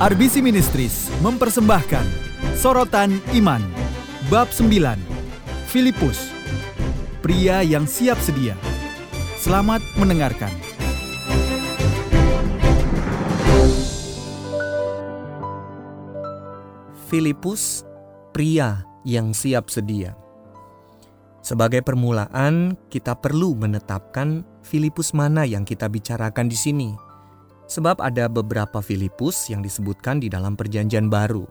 RBC 0.00 0.40
Ministries 0.40 1.12
mempersembahkan 1.20 2.08
Sorotan 2.56 3.20
Iman 3.36 3.60
Bab 4.32 4.48
9 4.48 4.96
Filipus. 5.68 6.32
Pria 7.20 7.60
yang 7.60 7.84
siap 7.84 8.16
sedia. 8.16 8.56
Selamat 9.36 9.84
mendengarkan. 10.00 10.48
Filipus 17.12 17.84
Pria 18.32 18.80
yang 19.04 19.36
siap 19.36 19.68
sedia. 19.68 20.16
Sebagai 21.44 21.84
permulaan, 21.84 22.72
kita 22.88 23.20
perlu 23.20 23.52
menetapkan 23.52 24.48
Filipus 24.64 25.12
mana 25.12 25.44
yang 25.44 25.68
kita 25.68 25.92
bicarakan 25.92 26.48
di 26.48 26.56
sini– 26.56 26.90
Sebab 27.70 28.02
ada 28.02 28.26
beberapa 28.26 28.82
Filipus 28.82 29.46
yang 29.46 29.62
disebutkan 29.62 30.18
di 30.18 30.26
dalam 30.26 30.58
Perjanjian 30.58 31.06
Baru. 31.06 31.46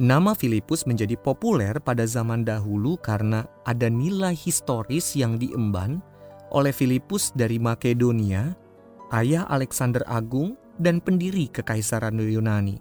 Nama 0.00 0.32
Filipus 0.32 0.88
menjadi 0.88 1.20
populer 1.20 1.76
pada 1.84 2.08
zaman 2.08 2.48
dahulu 2.48 2.96
karena 3.00 3.44
ada 3.68 3.92
nilai 3.92 4.32
historis 4.32 5.12
yang 5.12 5.36
diemban 5.36 6.00
oleh 6.48 6.72
Filipus 6.72 7.28
dari 7.36 7.60
Makedonia, 7.60 8.56
ayah 9.12 9.44
Alexander 9.52 10.00
Agung, 10.08 10.56
dan 10.80 11.00
pendiri 11.00 11.48
Kekaisaran 11.48 12.16
Yunani. 12.16 12.80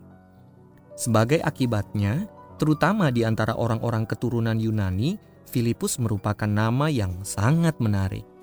Sebagai 0.95 1.43
akibatnya, 1.43 2.27
terutama 2.55 3.11
di 3.11 3.27
antara 3.27 3.55
orang-orang 3.55 4.07
keturunan 4.07 4.55
Yunani, 4.55 5.19
Filipus 5.47 5.99
merupakan 5.99 6.47
nama 6.47 6.87
yang 6.91 7.23
sangat 7.23 7.79
menarik. 7.79 8.34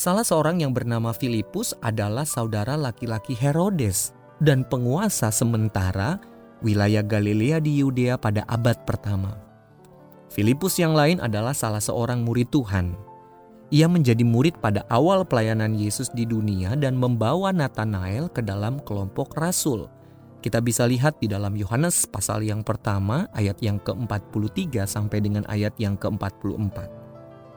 Salah 0.00 0.24
seorang 0.24 0.64
yang 0.64 0.72
bernama 0.72 1.12
Filipus 1.12 1.76
adalah 1.84 2.24
saudara 2.24 2.72
laki-laki 2.72 3.36
Herodes 3.36 4.16
dan 4.40 4.64
penguasa 4.64 5.28
sementara 5.28 6.16
wilayah 6.64 7.04
Galilea 7.04 7.60
di 7.60 7.84
Yudea 7.84 8.16
pada 8.16 8.48
abad 8.48 8.80
pertama. 8.88 9.36
Filipus 10.32 10.80
yang 10.80 10.96
lain 10.96 11.20
adalah 11.20 11.52
salah 11.52 11.84
seorang 11.84 12.24
murid 12.24 12.48
Tuhan. 12.48 12.96
Ia 13.68 13.92
menjadi 13.92 14.24
murid 14.24 14.56
pada 14.56 14.88
awal 14.88 15.20
pelayanan 15.20 15.76
Yesus 15.76 16.08
di 16.16 16.24
dunia 16.24 16.80
dan 16.80 16.96
membawa 16.96 17.52
Nathanael 17.52 18.32
ke 18.32 18.40
dalam 18.40 18.80
kelompok 18.80 19.36
rasul. 19.36 19.92
Kita 20.40 20.64
bisa 20.64 20.88
lihat 20.88 21.20
di 21.20 21.28
dalam 21.28 21.52
Yohanes 21.52 22.08
pasal 22.08 22.40
yang 22.48 22.64
pertama 22.64 23.28
ayat 23.36 23.60
yang 23.60 23.76
ke-43 23.76 24.80
sampai 24.88 25.20
dengan 25.20 25.44
ayat 25.44 25.76
yang 25.76 26.00
ke-44. 26.00 27.00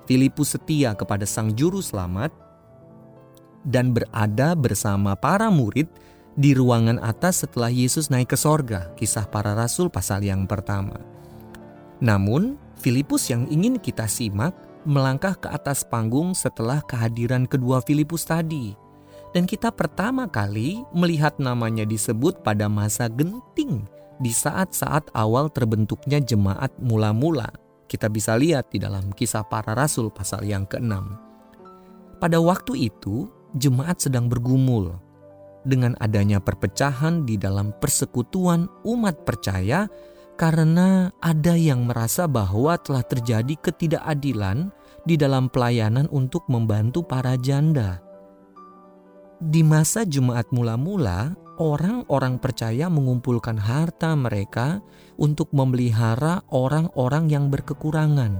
Filipus 0.03 0.59
setia 0.59 0.91
kepada 0.91 1.23
Sang 1.23 1.55
Juru 1.55 1.79
Selamat 1.79 2.27
dan 3.63 3.95
berada 3.95 4.55
bersama 4.55 5.15
para 5.15 5.47
murid 5.47 5.87
di 6.33 6.51
ruangan 6.57 6.97
atas 6.99 7.45
setelah 7.45 7.69
Yesus 7.69 8.09
naik 8.09 8.33
ke 8.33 8.37
sorga, 8.37 8.91
kisah 8.97 9.29
para 9.29 9.53
rasul 9.53 9.87
pasal 9.87 10.25
yang 10.25 10.49
pertama. 10.49 10.97
Namun, 12.03 12.59
Filipus 12.79 13.31
yang 13.31 13.47
ingin 13.47 13.79
kita 13.79 14.09
simak 14.09 14.51
melangkah 14.83 15.39
ke 15.39 15.47
atas 15.47 15.87
panggung 15.87 16.35
setelah 16.35 16.83
kehadiran 16.83 17.47
kedua 17.47 17.79
Filipus 17.79 18.27
tadi. 18.27 18.75
Dan 19.31 19.47
kita 19.47 19.71
pertama 19.73 20.27
kali 20.27 20.83
melihat 20.93 21.39
namanya 21.39 21.87
disebut 21.87 22.43
pada 22.43 22.69
masa 22.69 23.09
genting 23.09 23.87
di 24.21 24.29
saat-saat 24.29 25.09
awal 25.15 25.49
terbentuknya 25.49 26.21
jemaat 26.21 26.69
mula-mula 26.77 27.49
kita 27.93 28.09
bisa 28.09 28.33
lihat 28.33 28.73
di 28.73 28.81
dalam 28.81 29.13
kisah 29.13 29.45
para 29.45 29.77
rasul 29.77 30.09
pasal 30.09 30.41
yang 30.41 30.65
ke-6. 30.65 30.97
Pada 32.17 32.41
waktu 32.41 32.89
itu, 32.89 33.29
jemaat 33.57 34.01
sedang 34.01 34.29
bergumul 34.29 34.97
dengan 35.63 35.95
adanya 36.03 36.43
perpecahan 36.43 37.23
di 37.23 37.39
dalam 37.39 37.71
persekutuan 37.79 38.67
umat 38.83 39.23
percaya 39.23 39.87
karena 40.35 41.13
ada 41.21 41.53
yang 41.53 41.85
merasa 41.87 42.25
bahwa 42.25 42.75
telah 42.81 43.05
terjadi 43.05 43.53
ketidakadilan 43.61 44.73
di 45.05 45.15
dalam 45.15 45.47
pelayanan 45.47 46.09
untuk 46.09 46.43
membantu 46.49 47.05
para 47.05 47.37
janda. 47.37 48.01
Di 49.43 49.61
masa 49.61 50.07
jemaat 50.07 50.49
mula-mula, 50.55 51.35
orang-orang 51.59 52.39
percaya 52.39 52.87
mengumpulkan 52.87 53.59
harta 53.59 54.15
mereka 54.15 54.79
untuk 55.19 55.51
memelihara 55.51 56.41
orang-orang 56.49 57.29
yang 57.29 57.51
berkekurangan. 57.51 58.39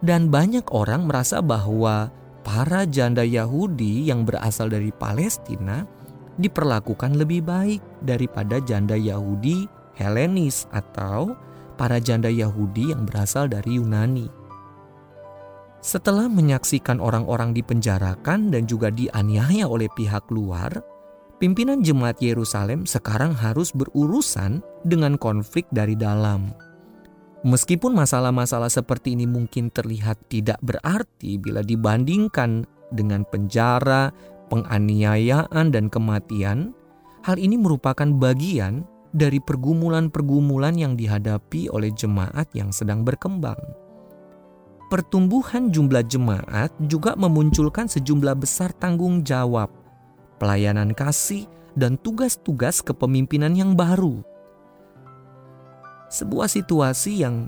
Dan 0.00 0.32
banyak 0.32 0.64
orang 0.72 1.08
merasa 1.08 1.44
bahwa 1.44 2.12
para 2.40 2.88
janda 2.88 3.22
Yahudi 3.22 4.08
yang 4.08 4.24
berasal 4.24 4.72
dari 4.72 4.90
Palestina 4.90 5.84
diperlakukan 6.40 7.16
lebih 7.20 7.44
baik 7.44 7.80
daripada 8.00 8.58
janda 8.64 8.96
Yahudi 8.96 9.68
Helenis 9.96 10.64
atau 10.72 11.36
para 11.76 12.00
janda 12.00 12.32
Yahudi 12.32 12.92
yang 12.92 13.04
berasal 13.04 13.48
dari 13.48 13.76
Yunani. 13.76 14.28
Setelah 15.80 16.28
menyaksikan 16.28 17.00
orang-orang 17.00 17.56
dipenjarakan 17.56 18.52
dan 18.52 18.68
juga 18.68 18.92
dianiaya 18.92 19.64
oleh 19.64 19.88
pihak 19.96 20.28
luar, 20.28 20.84
pimpinan 21.40 21.80
jemaat 21.80 22.20
Yerusalem 22.20 22.84
sekarang 22.84 23.32
harus 23.32 23.72
berurusan 23.72 24.60
dengan 24.84 25.16
konflik 25.16 25.64
dari 25.72 25.96
dalam. 25.96 26.52
Meskipun 27.40 27.96
masalah-masalah 27.96 28.68
seperti 28.68 29.16
ini 29.16 29.24
mungkin 29.24 29.72
terlihat 29.72 30.28
tidak 30.28 30.60
berarti 30.60 31.40
bila 31.40 31.64
dibandingkan 31.64 32.68
dengan 32.92 33.24
penjara, 33.24 34.12
penganiayaan, 34.52 35.72
dan 35.72 35.88
kematian, 35.88 36.76
hal 37.24 37.40
ini 37.40 37.56
merupakan 37.56 38.06
bagian 38.20 38.84
dari 39.16 39.40
pergumulan-pergumulan 39.40 40.76
yang 40.76 40.94
dihadapi 41.00 41.72
oleh 41.72 41.88
jemaat 41.96 42.46
yang 42.52 42.68
sedang 42.70 43.08
berkembang. 43.08 43.58
Pertumbuhan 44.92 45.72
jumlah 45.72 46.04
jemaat 46.04 46.74
juga 46.90 47.16
memunculkan 47.16 47.88
sejumlah 47.88 48.36
besar 48.36 48.74
tanggung 48.76 49.22
jawab 49.22 49.70
pelayanan 50.40 50.96
kasih, 50.96 51.44
dan 51.76 52.00
tugas-tugas 52.00 52.80
kepemimpinan 52.80 53.52
yang 53.54 53.76
baru. 53.76 54.24
Sebuah 56.10 56.50
situasi 56.50 57.22
yang 57.22 57.46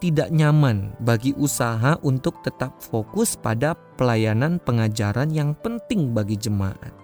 tidak 0.00 0.32
nyaman 0.32 0.96
bagi 1.04 1.36
usaha 1.36 2.00
untuk 2.00 2.40
tetap 2.40 2.80
fokus 2.80 3.36
pada 3.36 3.76
pelayanan 4.00 4.56
pengajaran 4.64 5.28
yang 5.28 5.52
penting 5.60 6.16
bagi 6.16 6.40
jemaat. 6.40 6.96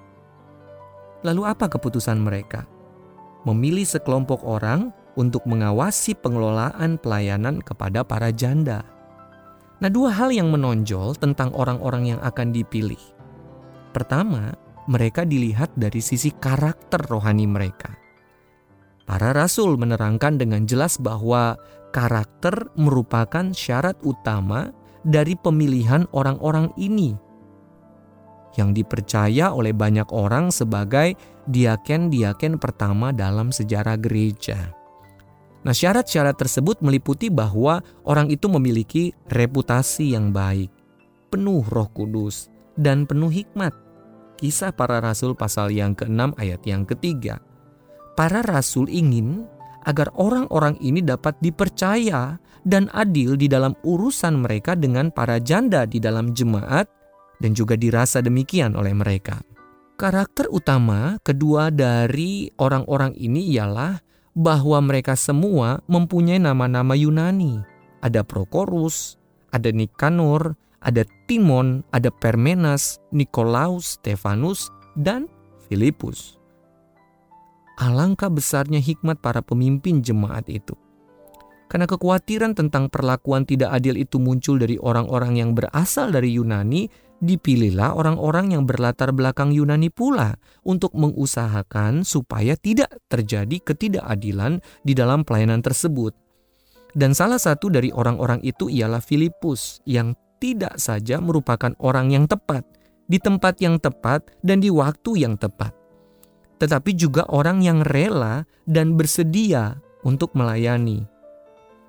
Lalu, 1.21 1.45
apa 1.45 1.69
keputusan 1.69 2.17
mereka? 2.17 2.65
Memilih 3.45 3.85
sekelompok 3.85 4.49
orang 4.49 4.97
untuk 5.21 5.45
mengawasi 5.45 6.17
pengelolaan 6.17 6.97
pelayanan 6.97 7.61
kepada 7.61 8.01
para 8.01 8.33
janda. 8.33 8.81
Nah, 9.85 9.93
dua 9.93 10.09
hal 10.09 10.33
yang 10.33 10.49
menonjol 10.49 11.21
tentang 11.21 11.53
orang-orang 11.53 12.17
yang 12.17 12.21
akan 12.25 12.49
dipilih. 12.49 13.01
Pertama, 13.93 14.57
mereka 14.89 15.29
dilihat 15.29 15.69
dari 15.77 16.01
sisi 16.01 16.33
karakter 16.33 17.05
rohani 17.05 17.45
mereka. 17.45 18.06
Para 19.07 19.31
rasul 19.31 19.79
menerangkan 19.79 20.35
dengan 20.35 20.67
jelas 20.67 20.99
bahwa 20.99 21.55
karakter 21.95 22.69
merupakan 22.75 23.55
syarat 23.55 23.95
utama 24.03 24.75
dari 25.07 25.39
pemilihan 25.39 26.11
orang-orang 26.11 26.75
ini 26.75 27.15
yang 28.59 28.75
dipercaya 28.75 29.53
oleh 29.53 29.71
banyak 29.71 30.11
orang 30.11 30.51
sebagai 30.51 31.15
diaken-diaken 31.47 32.59
pertama 32.59 33.15
dalam 33.15 33.55
sejarah 33.55 34.01
gereja. 34.01 34.75
Nah, 35.63 35.75
syarat-syarat 35.77 36.35
tersebut 36.41 36.81
meliputi 36.81 37.29
bahwa 37.29 37.85
orang 38.09 38.33
itu 38.33 38.49
memiliki 38.49 39.13
reputasi 39.29 40.17
yang 40.17 40.33
baik, 40.33 40.73
penuh 41.29 41.63
Roh 41.69 41.91
Kudus, 41.93 42.49
dan 42.79 43.05
penuh 43.05 43.29
hikmat 43.31 43.87
Kisah 44.37 44.69
para 44.69 45.01
rasul 45.01 45.33
pasal 45.33 45.73
yang 45.73 45.97
ke-6 45.97 46.37
ayat 46.37 46.61
yang 46.69 46.85
ketiga. 46.85 47.41
Para 48.17 48.41
rasul 48.41 48.89
ingin 48.89 49.45
agar 49.85 50.09
orang-orang 50.17 50.81
ini 50.81 51.05
dapat 51.05 51.37
dipercaya 51.45 52.41
dan 52.67 52.89
adil 52.97 53.37
di 53.39 53.47
dalam 53.47 53.77
urusan 53.85 54.43
mereka 54.43 54.75
dengan 54.75 55.13
para 55.13 55.39
janda 55.39 55.85
di 55.87 56.03
dalam 56.03 56.33
jemaat 56.33 56.89
dan 57.39 57.53
juga 57.53 57.77
dirasa 57.77 58.25
demikian 58.25 58.75
oleh 58.75 58.97
mereka. 58.97 59.39
Karakter 59.97 60.49
utama 60.49 61.21
kedua 61.21 61.69
dari 61.69 62.49
orang-orang 62.57 63.17
ini 63.17 63.53
ialah 63.53 64.01
bahwa 64.37 64.81
mereka 64.85 65.17
semua 65.17 65.81
mempunyai 65.89 66.37
nama-nama 66.37 66.93
Yunani. 66.93 67.65
Ada 68.05 68.21
Prokorus, 68.21 69.17
ada 69.53 69.73
Nikanor, 69.73 70.53
ada 70.85 71.05
Timon, 71.25 71.81
ada 71.97 72.13
Permenas, 72.13 73.01
Nikolaus, 73.09 73.97
Stefanus, 73.97 74.69
dan 75.01 75.33
Filipus. 75.69 76.37
Alangkah 77.77 78.33
besarnya 78.33 78.81
hikmat 78.81 79.21
para 79.21 79.45
pemimpin 79.45 80.01
jemaat 80.01 80.49
itu. 80.49 80.73
Karena 81.67 81.85
kekhawatiran 81.85 82.55
tentang 82.55 82.89
perlakuan 82.89 83.43
tidak 83.43 83.75
adil 83.75 83.99
itu 83.99 84.23
muncul 84.23 84.57
dari 84.57 84.79
orang-orang 84.79 85.37
yang 85.37 85.51
berasal 85.53 86.15
dari 86.15 86.33
Yunani 86.39 86.87
dipilihlah 87.21 87.97
orang-orang 87.97 88.53
yang 88.53 88.69
berlatar 88.69 89.11
belakang 89.13 89.51
Yunani 89.53 89.89
pula 89.89 90.37
untuk 90.63 90.93
mengusahakan 90.93 92.05
supaya 92.05 92.55
tidak 92.55 92.93
terjadi 93.09 93.57
ketidakadilan 93.61 94.61
di 94.85 94.93
dalam 94.93 95.25
pelayanan 95.25 95.65
tersebut. 95.65 96.13
Dan 96.97 97.13
salah 97.13 97.41
satu 97.41 97.69
dari 97.69 97.93
orang-orang 97.93 98.41
itu 98.41 98.73
ialah 98.73 99.05
Filipus 99.05 99.85
yang 99.85 100.17
tidak 100.41 100.81
saja 100.81 101.21
merupakan 101.21 101.73
orang 101.81 102.13
yang 102.13 102.25
tepat, 102.25 102.65
di 103.05 103.21
tempat 103.21 103.61
yang 103.61 103.77
tepat 103.81 104.25
dan 104.41 104.65
di 104.65 104.73
waktu 104.73 105.25
yang 105.25 105.37
tepat, 105.37 105.73
tetapi 106.57 106.97
juga 106.97 107.25
orang 107.29 107.61
yang 107.61 107.85
rela 107.85 108.49
dan 108.65 108.97
bersedia 108.97 109.77
untuk 110.05 110.33
melayani. 110.33 111.05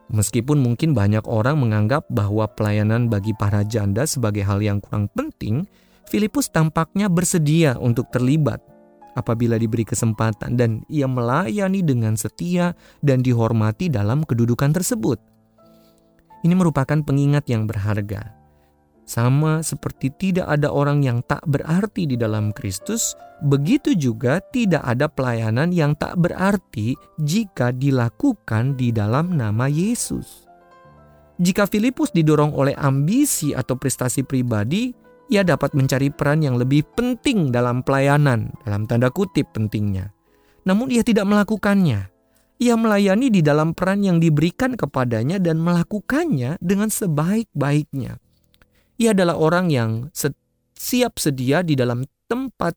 Meskipun 0.08 0.64
mungkin 0.64 0.96
banyak 0.96 1.28
orang 1.28 1.60
menganggap 1.60 2.08
bahwa 2.08 2.48
pelayanan 2.48 3.12
bagi 3.12 3.36
para 3.36 3.68
janda 3.68 4.08
sebagai 4.08 4.48
hal 4.48 4.64
yang 4.64 4.80
kurang 4.80 5.12
penting, 5.12 5.68
Filipus 6.08 6.48
tampaknya 6.48 7.12
bersedia 7.12 7.76
untuk 7.76 8.08
terlibat 8.16 8.64
apabila 9.20 9.60
diberi 9.60 9.84
kesempatan 9.84 10.56
dan 10.56 10.86
ia 10.88 11.10
melayani 11.10 11.84
dengan 11.84 12.16
setia 12.16 12.72
dan 13.04 13.20
dihormati 13.20 13.92
dalam 13.92 14.24
kedudukan 14.24 14.72
tersebut. 14.72 15.20
Ini 16.48 16.56
merupakan 16.56 17.04
pengingat 17.04 17.52
yang 17.52 17.68
berharga 17.68 18.37
sama 19.08 19.64
seperti 19.64 20.12
tidak 20.12 20.52
ada 20.52 20.68
orang 20.68 21.00
yang 21.00 21.24
tak 21.24 21.40
berarti 21.48 22.04
di 22.04 22.20
dalam 22.20 22.52
Kristus, 22.52 23.16
begitu 23.40 23.96
juga 23.96 24.44
tidak 24.52 24.84
ada 24.84 25.08
pelayanan 25.08 25.72
yang 25.72 25.96
tak 25.96 26.20
berarti 26.20 26.92
jika 27.24 27.72
dilakukan 27.72 28.76
di 28.76 28.92
dalam 28.92 29.40
nama 29.40 29.72
Yesus. 29.72 30.44
Jika 31.40 31.72
Filipus 31.72 32.12
didorong 32.12 32.52
oleh 32.52 32.76
ambisi 32.76 33.56
atau 33.56 33.80
prestasi 33.80 34.28
pribadi, 34.28 34.92
ia 35.32 35.48
dapat 35.48 35.72
mencari 35.72 36.12
peran 36.12 36.44
yang 36.44 36.60
lebih 36.60 36.84
penting 36.92 37.48
dalam 37.48 37.88
pelayanan, 37.88 38.52
dalam 38.68 38.84
tanda 38.92 39.08
kutip 39.08 39.56
pentingnya. 39.56 40.12
Namun 40.68 40.92
ia 40.92 41.00
tidak 41.00 41.24
melakukannya. 41.32 42.12
Ia 42.58 42.76
melayani 42.76 43.32
di 43.32 43.46
dalam 43.46 43.72
peran 43.72 44.04
yang 44.04 44.20
diberikan 44.20 44.76
kepadanya 44.76 45.40
dan 45.40 45.62
melakukannya 45.64 46.60
dengan 46.60 46.90
sebaik-baiknya. 46.92 48.20
Ia 48.98 49.14
adalah 49.14 49.38
orang 49.38 49.70
yang 49.70 50.10
siap 50.74 51.22
sedia 51.22 51.62
di 51.62 51.78
dalam 51.78 52.02
tempat 52.26 52.74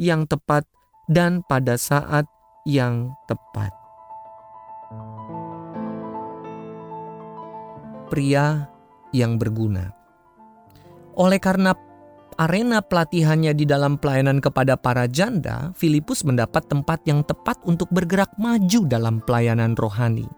yang 0.00 0.24
tepat 0.24 0.64
dan 1.12 1.44
pada 1.44 1.76
saat 1.76 2.24
yang 2.64 3.12
tepat. 3.28 3.68
Pria 8.08 8.64
yang 9.12 9.36
berguna. 9.36 9.92
Oleh 11.20 11.36
karena 11.36 11.76
arena 12.40 12.80
pelatihannya 12.80 13.52
di 13.52 13.68
dalam 13.68 14.00
pelayanan 14.00 14.40
kepada 14.40 14.80
para 14.80 15.04
janda, 15.04 15.68
Filipus 15.76 16.24
mendapat 16.24 16.64
tempat 16.64 17.04
yang 17.04 17.20
tepat 17.20 17.60
untuk 17.68 17.92
bergerak 17.92 18.32
maju 18.40 18.88
dalam 18.88 19.20
pelayanan 19.20 19.76
rohani. 19.76 20.28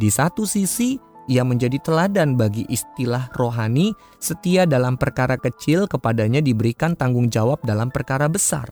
Di 0.00 0.08
satu 0.08 0.48
sisi, 0.48 0.96
ia 1.24 1.40
menjadi 1.40 1.80
teladan 1.80 2.36
bagi 2.36 2.68
istilah 2.68 3.32
rohani, 3.32 3.96
setia 4.20 4.68
dalam 4.68 5.00
perkara 5.00 5.40
kecil 5.40 5.88
kepadanya 5.88 6.44
diberikan 6.44 6.92
tanggung 6.92 7.32
jawab 7.32 7.64
dalam 7.64 7.88
perkara 7.88 8.28
besar. 8.28 8.68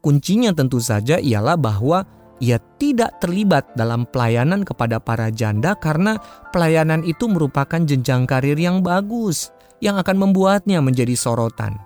Kuncinya 0.00 0.54
tentu 0.56 0.80
saja 0.80 1.20
ialah 1.20 1.60
bahwa 1.60 2.08
ia 2.38 2.62
tidak 2.78 3.18
terlibat 3.18 3.66
dalam 3.74 4.06
pelayanan 4.08 4.62
kepada 4.62 5.02
para 5.02 5.28
janda 5.28 5.74
karena 5.74 6.22
pelayanan 6.54 7.02
itu 7.02 7.26
merupakan 7.26 7.82
jenjang 7.82 8.24
karir 8.24 8.56
yang 8.56 8.80
bagus 8.80 9.50
yang 9.82 9.98
akan 9.98 10.16
membuatnya 10.16 10.78
menjadi 10.78 11.18
sorotan. 11.18 11.76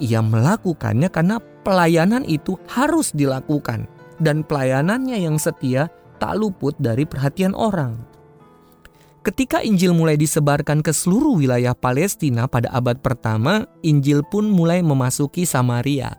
Ia 0.00 0.24
melakukannya 0.24 1.06
karena 1.12 1.36
pelayanan 1.62 2.26
itu 2.26 2.58
harus 2.66 3.14
dilakukan 3.14 3.86
dan 4.18 4.42
pelayanannya 4.42 5.22
yang 5.22 5.38
setia 5.38 5.86
tak 6.18 6.34
luput 6.40 6.74
dari 6.80 7.06
perhatian 7.06 7.52
orang. 7.54 8.13
Ketika 9.24 9.64
Injil 9.64 9.96
mulai 9.96 10.20
disebarkan 10.20 10.84
ke 10.84 10.92
seluruh 10.92 11.40
wilayah 11.40 11.72
Palestina 11.72 12.44
pada 12.44 12.68
abad 12.76 13.00
pertama, 13.00 13.64
Injil 13.80 14.20
pun 14.20 14.44
mulai 14.44 14.84
memasuki 14.84 15.48
Samaria. 15.48 16.12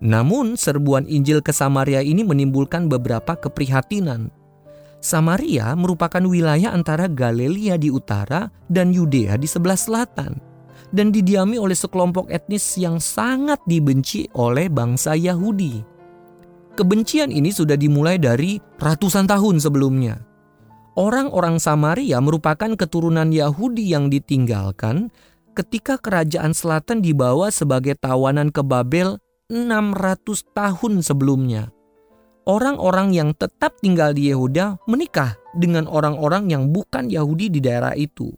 Namun, 0.00 0.56
serbuan 0.56 1.04
Injil 1.04 1.44
ke 1.44 1.52
Samaria 1.52 2.00
ini 2.00 2.24
menimbulkan 2.24 2.88
beberapa 2.88 3.36
keprihatinan. 3.36 4.32
Samaria 5.04 5.76
merupakan 5.76 6.24
wilayah 6.24 6.72
antara 6.72 7.04
Galilea 7.04 7.76
di 7.76 7.92
utara 7.92 8.48
dan 8.72 8.96
Yudea 8.96 9.36
di 9.36 9.44
sebelah 9.44 9.76
selatan, 9.76 10.40
dan 10.96 11.12
didiami 11.12 11.60
oleh 11.60 11.76
sekelompok 11.76 12.32
etnis 12.32 12.80
yang 12.80 12.96
sangat 12.96 13.60
dibenci 13.68 14.24
oleh 14.40 14.72
bangsa 14.72 15.12
Yahudi. 15.12 15.84
Kebencian 16.80 17.28
ini 17.28 17.52
sudah 17.52 17.76
dimulai 17.76 18.16
dari 18.16 18.56
ratusan 18.80 19.28
tahun 19.28 19.60
sebelumnya 19.60 20.25
Orang-orang 20.96 21.60
Samaria 21.60 22.24
merupakan 22.24 22.72
keturunan 22.72 23.28
Yahudi 23.28 23.92
yang 23.92 24.08
ditinggalkan 24.08 25.12
ketika 25.52 26.00
kerajaan 26.00 26.56
selatan 26.56 27.04
dibawa 27.04 27.52
sebagai 27.52 28.00
tawanan 28.00 28.48
ke 28.48 28.64
Babel 28.64 29.20
600 29.52 30.56
tahun 30.56 31.04
sebelumnya. 31.04 31.68
Orang-orang 32.48 33.12
yang 33.12 33.36
tetap 33.36 33.76
tinggal 33.84 34.16
di 34.16 34.32
Yehuda 34.32 34.80
menikah 34.88 35.36
dengan 35.52 35.84
orang-orang 35.84 36.48
yang 36.48 36.72
bukan 36.72 37.12
Yahudi 37.12 37.52
di 37.52 37.60
daerah 37.60 37.92
itu. 37.92 38.32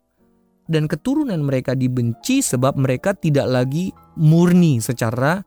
Dan 0.67 0.91
keturunan 0.91 1.39
mereka 1.39 1.79
dibenci 1.79 2.43
sebab 2.43 2.75
mereka 2.75 3.15
tidak 3.15 3.47
lagi 3.47 3.95
murni 4.19 4.83
secara 4.83 5.47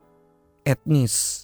etnis. 0.63 1.40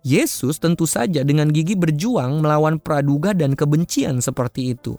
Yesus 0.00 0.56
tentu 0.56 0.88
saja 0.88 1.20
dengan 1.20 1.52
gigi 1.52 1.76
berjuang 1.76 2.40
melawan 2.40 2.80
praduga 2.80 3.36
dan 3.36 3.52
kebencian 3.52 4.24
seperti 4.24 4.72
itu. 4.72 4.96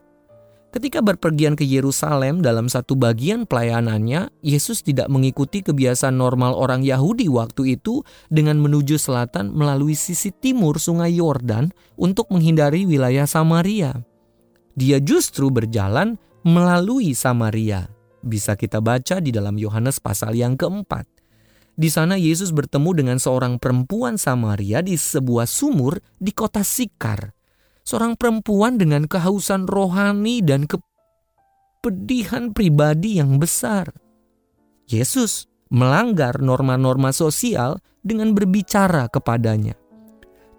Ketika 0.71 1.03
berpergian 1.03 1.59
ke 1.59 1.68
Yerusalem 1.68 2.39
dalam 2.39 2.71
satu 2.71 2.95
bagian 2.95 3.44
pelayanannya, 3.44 4.31
Yesus 4.39 4.80
tidak 4.80 5.12
mengikuti 5.12 5.59
kebiasaan 5.59 6.15
normal 6.15 6.56
orang 6.56 6.80
Yahudi 6.80 7.27
waktu 7.27 7.75
itu 7.75 8.07
dengan 8.31 8.56
menuju 8.56 8.95
selatan 8.95 9.51
melalui 9.51 10.00
sisi 10.00 10.31
timur 10.31 10.80
Sungai 10.80 11.12
Yordan 11.19 11.75
untuk 12.00 12.31
menghindari 12.31 12.88
wilayah 12.88 13.27
Samaria. 13.27 14.00
Dia 14.80 15.03
justru 15.03 15.51
berjalan 15.51 16.15
melalui 16.48 17.12
Samaria. 17.19 17.92
Bisa 18.24 18.56
kita 18.56 18.80
baca 18.80 19.19
di 19.19 19.36
dalam 19.36 19.59
Yohanes 19.59 20.00
pasal 20.00 20.39
yang 20.39 20.56
keempat. 20.56 21.20
Di 21.81 21.89
sana 21.89 22.13
Yesus 22.13 22.53
bertemu 22.53 22.93
dengan 22.93 23.17
seorang 23.17 23.57
perempuan 23.57 24.13
Samaria 24.13 24.85
di 24.85 24.93
sebuah 24.93 25.50
sumur 25.50 25.97
di 26.21 26.29
kota 26.29 26.61
Sikar. 26.61 27.33
Seorang 27.81 28.21
perempuan 28.21 28.77
dengan 28.77 29.09
kehausan 29.09 29.65
rohani 29.65 30.45
dan 30.45 30.69
kepedihan 30.69 32.53
pribadi 32.53 33.17
yang 33.17 33.41
besar. 33.41 33.89
Yesus 34.85 35.50
melanggar 35.73 36.38
norma-norma 36.38 37.09
sosial 37.09 37.81
dengan 38.05 38.38
berbicara 38.38 39.09
kepadanya. 39.09 39.73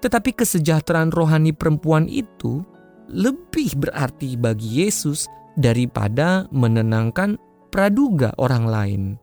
Tetapi 0.03 0.35
kesejahteraan 0.35 1.15
rohani 1.15 1.55
perempuan 1.55 2.11
itu 2.11 2.67
lebih 3.07 3.79
berarti 3.79 4.35
bagi 4.35 4.83
Yesus 4.83 5.31
daripada 5.55 6.51
menenangkan 6.51 7.39
praduga 7.71 8.35
orang 8.43 8.67
lain. 8.67 9.22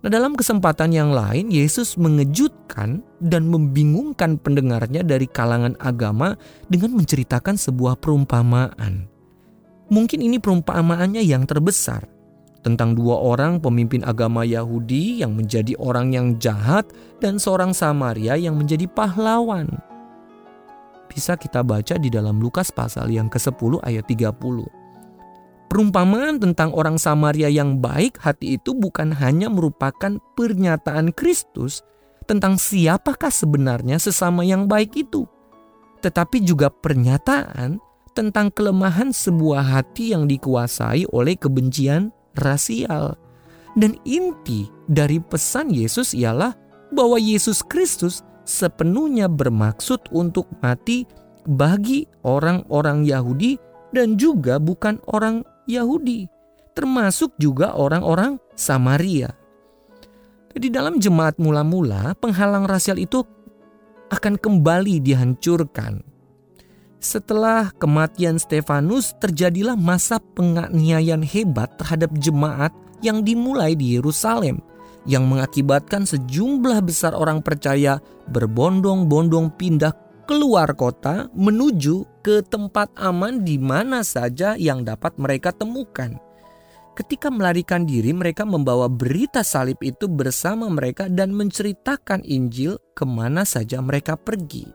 Nah, 0.00 0.08
dalam 0.08 0.32
kesempatan 0.32 0.96
yang 0.96 1.12
lain, 1.12 1.52
Yesus 1.52 2.00
mengejutkan 2.00 3.04
dan 3.20 3.44
membingungkan 3.52 4.40
pendengarnya 4.40 5.04
dari 5.04 5.28
kalangan 5.28 5.76
agama 5.76 6.40
dengan 6.72 6.96
menceritakan 6.96 7.60
sebuah 7.60 8.00
perumpamaan. 8.00 9.04
Mungkin 9.92 10.24
ini 10.24 10.40
perumpamaannya 10.40 11.20
yang 11.20 11.44
terbesar 11.44 12.08
tentang 12.64 12.96
dua 12.96 13.20
orang 13.20 13.60
pemimpin 13.60 14.00
agama 14.00 14.40
Yahudi 14.40 15.20
yang 15.20 15.36
menjadi 15.36 15.76
orang 15.76 16.16
yang 16.16 16.40
jahat 16.40 16.88
dan 17.20 17.36
seorang 17.36 17.76
Samaria 17.76 18.40
yang 18.40 18.56
menjadi 18.56 18.88
pahlawan. 18.88 19.68
Bisa 21.12 21.36
kita 21.36 21.60
baca 21.60 22.00
di 22.00 22.08
dalam 22.08 22.40
Lukas 22.40 22.72
pasal 22.72 23.12
yang 23.12 23.28
ke-10 23.28 23.82
ayat 23.84 24.06
30. 24.08 24.79
Perumpamaan 25.70 26.42
tentang 26.42 26.74
orang 26.74 26.98
Samaria 26.98 27.46
yang 27.46 27.78
baik 27.78 28.18
hati 28.18 28.58
itu 28.58 28.74
bukan 28.74 29.14
hanya 29.14 29.46
merupakan 29.46 30.18
pernyataan 30.34 31.14
Kristus 31.14 31.86
tentang 32.26 32.58
siapakah 32.58 33.30
sebenarnya 33.30 34.02
sesama 34.02 34.42
yang 34.42 34.66
baik 34.66 34.98
itu, 34.98 35.30
tetapi 36.02 36.42
juga 36.42 36.74
pernyataan 36.74 37.78
tentang 38.18 38.50
kelemahan 38.50 39.14
sebuah 39.14 39.62
hati 39.62 40.10
yang 40.10 40.26
dikuasai 40.26 41.06
oleh 41.14 41.38
kebencian 41.38 42.10
rasial. 42.34 43.14
Dan 43.78 43.94
inti 44.02 44.66
dari 44.90 45.22
pesan 45.22 45.70
Yesus 45.70 46.18
ialah 46.18 46.50
bahwa 46.90 47.14
Yesus 47.14 47.62
Kristus 47.62 48.26
sepenuhnya 48.42 49.30
bermaksud 49.30 50.10
untuk 50.10 50.50
mati 50.58 51.06
bagi 51.46 52.10
orang-orang 52.26 53.06
Yahudi 53.06 53.54
dan 53.94 54.18
juga 54.18 54.58
bukan 54.58 54.98
orang 55.14 55.46
Yahudi, 55.78 56.26
termasuk 56.74 57.36
juga 57.38 57.78
orang-orang 57.78 58.40
Samaria. 58.58 59.30
Di 60.50 60.66
dalam 60.66 60.98
jemaat 60.98 61.38
mula-mula, 61.38 62.18
penghalang 62.18 62.66
rasial 62.66 62.98
itu 62.98 63.22
akan 64.10 64.34
kembali 64.34 64.98
dihancurkan. 64.98 66.02
Setelah 67.00 67.72
kematian 67.78 68.36
Stefanus, 68.36 69.14
terjadilah 69.16 69.78
masa 69.78 70.20
penganiayaan 70.20 71.24
hebat 71.24 71.78
terhadap 71.80 72.12
jemaat 72.18 72.74
yang 73.00 73.24
dimulai 73.24 73.72
di 73.72 73.96
Yerusalem, 73.96 74.60
yang 75.08 75.24
mengakibatkan 75.24 76.04
sejumlah 76.04 76.84
besar 76.84 77.16
orang 77.16 77.40
percaya 77.40 78.02
berbondong-bondong 78.28 79.56
pindah 79.56 79.96
keluar 80.30 80.70
kota 80.78 81.26
menuju 81.34 82.22
ke 82.22 82.46
tempat 82.46 82.94
aman 82.94 83.42
di 83.42 83.58
mana 83.58 84.06
saja 84.06 84.54
yang 84.54 84.86
dapat 84.86 85.18
mereka 85.18 85.50
temukan. 85.50 86.14
Ketika 86.94 87.34
melarikan 87.34 87.82
diri, 87.82 88.14
mereka 88.14 88.46
membawa 88.46 88.86
berita 88.86 89.42
salib 89.42 89.82
itu 89.82 90.06
bersama 90.06 90.70
mereka 90.70 91.10
dan 91.10 91.34
menceritakan 91.34 92.22
Injil 92.22 92.78
ke 92.94 93.02
mana 93.02 93.42
saja 93.42 93.82
mereka 93.82 94.14
pergi. 94.14 94.70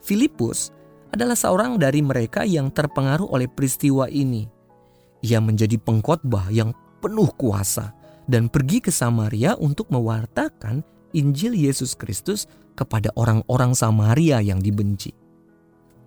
Filipus 0.00 0.72
adalah 1.12 1.36
seorang 1.36 1.76
dari 1.76 2.00
mereka 2.00 2.48
yang 2.48 2.72
terpengaruh 2.72 3.28
oleh 3.28 3.52
peristiwa 3.52 4.08
ini. 4.08 4.48
Ia 5.20 5.44
menjadi 5.44 5.76
pengkhotbah 5.76 6.48
yang 6.48 6.72
penuh 7.04 7.28
kuasa 7.36 7.92
dan 8.24 8.48
pergi 8.48 8.80
ke 8.80 8.88
Samaria 8.88 9.60
untuk 9.60 9.92
mewartakan 9.92 10.80
Injil 11.12 11.52
Yesus 11.52 11.92
Kristus 11.92 12.48
kepada 12.74 13.12
orang-orang 13.16 13.76
Samaria 13.76 14.40
yang 14.40 14.58
dibenci. 14.62 15.12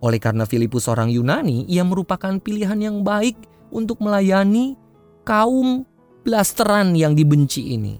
Oleh 0.03 0.19
karena 0.19 0.43
Filipus 0.43 0.91
orang 0.91 1.07
Yunani, 1.07 1.63
ia 1.71 1.87
merupakan 1.87 2.35
pilihan 2.35 2.75
yang 2.75 3.07
baik 3.07 3.39
untuk 3.71 4.03
melayani 4.03 4.75
kaum 5.23 5.87
blasteran 6.27 6.91
yang 6.91 7.15
dibenci 7.15 7.75
ini. 7.79 7.95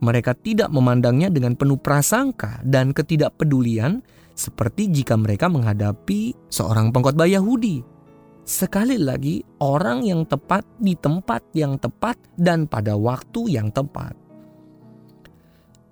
Mereka 0.00 0.36
tidak 0.40 0.68
memandangnya 0.72 1.32
dengan 1.32 1.56
penuh 1.56 1.80
prasangka 1.80 2.60
dan 2.64 2.92
ketidakpedulian 2.92 4.00
seperti 4.36 4.92
jika 4.92 5.16
mereka 5.16 5.48
menghadapi 5.48 6.36
seorang 6.52 6.92
pengkhotbah 6.92 7.28
Yahudi. 7.28 7.80
Sekali 8.46 9.00
lagi, 9.00 9.42
orang 9.58 10.04
yang 10.06 10.22
tepat 10.28 10.62
di 10.78 10.94
tempat 10.94 11.42
yang 11.56 11.80
tepat 11.80 12.20
dan 12.36 12.68
pada 12.68 12.94
waktu 12.94 13.56
yang 13.56 13.72
tepat. 13.72 14.25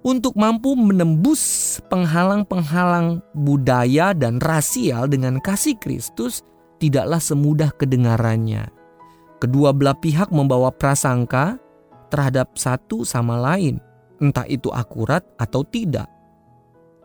Untuk 0.05 0.37
mampu 0.37 0.77
menembus 0.77 1.81
penghalang-penghalang 1.89 3.25
budaya 3.33 4.13
dan 4.13 4.37
rasial 4.37 5.09
dengan 5.09 5.41
kasih 5.41 5.81
Kristus 5.81 6.45
tidaklah 6.77 7.17
semudah 7.17 7.73
kedengarannya. 7.73 8.69
Kedua 9.41 9.73
belah 9.73 9.97
pihak 9.97 10.29
membawa 10.29 10.69
prasangka 10.77 11.57
terhadap 12.13 12.53
satu 12.53 13.01
sama 13.01 13.41
lain, 13.41 13.81
entah 14.21 14.45
itu 14.45 14.69
akurat 14.77 15.25
atau 15.41 15.65
tidak. 15.65 16.05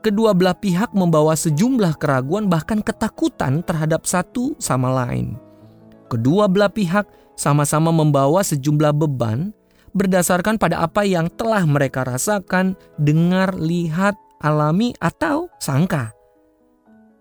Kedua 0.03 0.35
belah 0.35 0.59
pihak 0.59 0.91
membawa 0.91 1.39
sejumlah 1.39 1.95
keraguan, 2.03 2.51
bahkan 2.51 2.83
ketakutan 2.83 3.63
terhadap 3.63 4.03
satu 4.03 4.59
sama 4.59 4.91
lain. 4.91 5.39
Kedua 6.11 6.51
belah 6.51 6.71
pihak 6.71 7.07
sama-sama 7.39 7.95
membawa 7.95 8.43
sejumlah 8.43 8.91
beban 8.91 9.55
berdasarkan 9.91 10.57
pada 10.57 10.83
apa 10.83 11.05
yang 11.05 11.29
telah 11.33 11.63
mereka 11.63 12.05
rasakan, 12.05 12.73
dengar, 12.97 13.53
lihat, 13.57 14.15
alami, 14.41 14.93
atau 15.01 15.47
sangka 15.59 16.13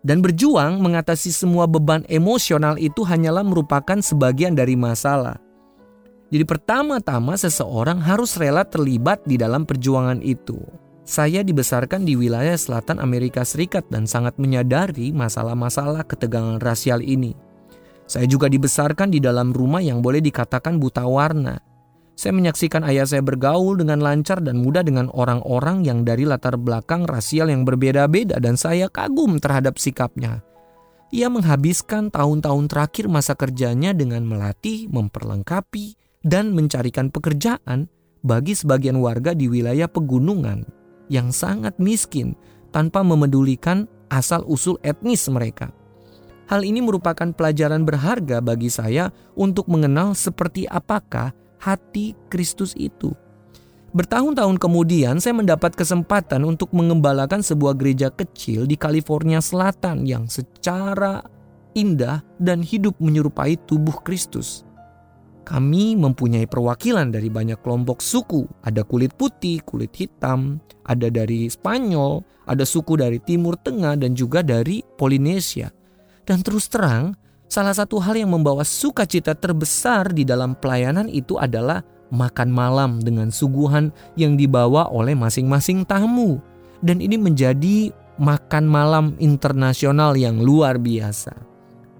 dan 0.06 0.22
berjuang 0.22 0.78
mengatasi 0.78 1.34
semua 1.34 1.66
beban 1.66 2.06
emosional 2.06 2.78
itu 2.78 3.02
hanyalah 3.02 3.42
merupakan 3.42 3.98
sebagian 3.98 4.54
dari 4.54 4.78
masalah. 4.78 5.36
Jadi 6.28 6.44
pertama-tama 6.44 7.36
seseorang 7.40 8.04
harus 8.04 8.36
rela 8.36 8.64
terlibat 8.64 9.24
di 9.24 9.40
dalam 9.40 9.64
perjuangan 9.64 10.20
itu. 10.20 10.60
Saya 11.08 11.40
dibesarkan 11.40 12.04
di 12.04 12.20
wilayah 12.20 12.52
selatan 12.52 13.00
Amerika 13.00 13.40
Serikat 13.40 13.88
dan 13.88 14.04
sangat 14.04 14.36
menyadari 14.36 15.08
masalah-masalah 15.08 16.04
ketegangan 16.04 16.60
rasial 16.60 17.00
ini. 17.00 17.32
Saya 18.04 18.28
juga 18.28 18.52
dibesarkan 18.52 19.08
di 19.08 19.20
dalam 19.20 19.56
rumah 19.56 19.80
yang 19.80 20.04
boleh 20.04 20.20
dikatakan 20.20 20.76
buta 20.76 21.08
warna. 21.08 21.56
Saya 22.18 22.34
menyaksikan 22.34 22.82
ayah 22.82 23.06
saya 23.06 23.22
bergaul 23.22 23.78
dengan 23.78 24.02
lancar 24.02 24.42
dan 24.42 24.58
mudah 24.58 24.82
dengan 24.82 25.06
orang-orang 25.14 25.86
yang 25.86 26.02
dari 26.02 26.26
latar 26.26 26.58
belakang 26.58 27.06
rasial 27.06 27.46
yang 27.46 27.62
berbeda-beda 27.62 28.42
dan 28.42 28.58
saya 28.58 28.90
kagum 28.90 29.38
terhadap 29.38 29.78
sikapnya. 29.78 30.42
Ia 31.14 31.30
menghabiskan 31.30 32.10
tahun-tahun 32.10 32.66
terakhir 32.66 33.06
masa 33.06 33.38
kerjanya 33.38 33.94
dengan 33.94 34.26
melatih, 34.26 34.90
memperlengkapi, 34.90 35.94
dan 36.26 36.58
mencarikan 36.58 37.06
pekerjaan 37.14 37.86
bagi 38.26 38.58
sebagian 38.58 38.98
warga 38.98 39.30
di 39.30 39.46
wilayah 39.46 39.86
pegunungan 39.86 40.66
yang 41.06 41.30
sangat 41.30 41.78
miskin 41.78 42.34
tanpa 42.74 43.06
memedulikan 43.06 43.86
asal-usul 44.10 44.74
etnis 44.82 45.30
mereka. 45.30 45.70
Hal 46.50 46.66
ini 46.66 46.82
merupakan 46.82 47.30
pelajaran 47.30 47.86
berharga 47.86 48.42
bagi 48.42 48.74
saya 48.74 49.14
untuk 49.38 49.70
mengenal 49.70 50.18
seperti 50.18 50.66
apakah 50.66 51.30
hati 51.58 52.14
Kristus 52.30 52.74
itu. 52.78 53.14
Bertahun-tahun 53.88 54.60
kemudian 54.60 55.16
saya 55.16 55.32
mendapat 55.32 55.72
kesempatan 55.72 56.44
untuk 56.44 56.70
mengembalakan 56.76 57.40
sebuah 57.40 57.72
gereja 57.72 58.12
kecil 58.12 58.68
di 58.68 58.76
California 58.76 59.40
Selatan 59.40 60.04
yang 60.04 60.28
secara 60.28 61.24
indah 61.72 62.20
dan 62.36 62.60
hidup 62.60 62.94
menyerupai 63.00 63.56
tubuh 63.64 63.96
Kristus. 64.04 64.68
Kami 65.48 65.96
mempunyai 65.96 66.44
perwakilan 66.44 67.08
dari 67.08 67.32
banyak 67.32 67.64
kelompok 67.64 68.04
suku. 68.04 68.44
Ada 68.60 68.84
kulit 68.84 69.16
putih, 69.16 69.64
kulit 69.64 69.96
hitam, 69.96 70.60
ada 70.84 71.08
dari 71.08 71.48
Spanyol, 71.48 72.20
ada 72.44 72.68
suku 72.68 73.00
dari 73.00 73.16
Timur 73.16 73.56
Tengah 73.56 73.96
dan 73.96 74.12
juga 74.12 74.44
dari 74.44 74.84
Polinesia. 74.84 75.72
Dan 76.28 76.44
terus 76.44 76.68
terang, 76.68 77.16
Salah 77.48 77.72
satu 77.72 77.96
hal 77.96 78.20
yang 78.20 78.28
membawa 78.28 78.60
sukacita 78.60 79.32
terbesar 79.32 80.12
di 80.12 80.20
dalam 80.20 80.52
pelayanan 80.52 81.08
itu 81.08 81.40
adalah 81.40 81.80
makan 82.12 82.52
malam 82.52 83.00
dengan 83.00 83.32
suguhan 83.32 83.88
yang 84.20 84.36
dibawa 84.36 84.92
oleh 84.92 85.16
masing-masing 85.16 85.88
tamu. 85.88 86.40
Dan 86.84 87.00
ini 87.00 87.16
menjadi 87.16 87.90
makan 88.20 88.68
malam 88.68 89.16
internasional 89.16 90.12
yang 90.12 90.44
luar 90.44 90.76
biasa. 90.76 91.32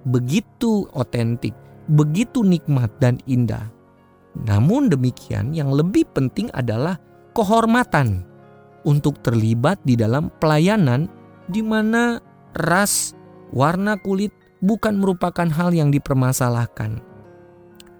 Begitu 0.04 0.84
otentik, 0.92 1.56
begitu 1.96 2.44
nikmat 2.44 2.92
dan 3.00 3.16
indah. 3.24 3.72
Namun 4.44 4.92
demikian 4.92 5.56
yang 5.56 5.72
lebih 5.72 6.06
penting 6.12 6.52
adalah 6.54 7.00
kehormatan 7.32 8.22
untuk 8.86 9.18
terlibat 9.24 9.80
di 9.82 9.98
dalam 9.98 10.30
pelayanan 10.38 11.10
di 11.50 11.64
mana 11.64 12.22
ras, 12.54 13.16
warna 13.50 13.98
kulit, 13.98 14.30
bukan 14.62 14.98
merupakan 14.98 15.46
hal 15.46 15.70
yang 15.74 15.90
dipermasalahkan. 15.94 16.98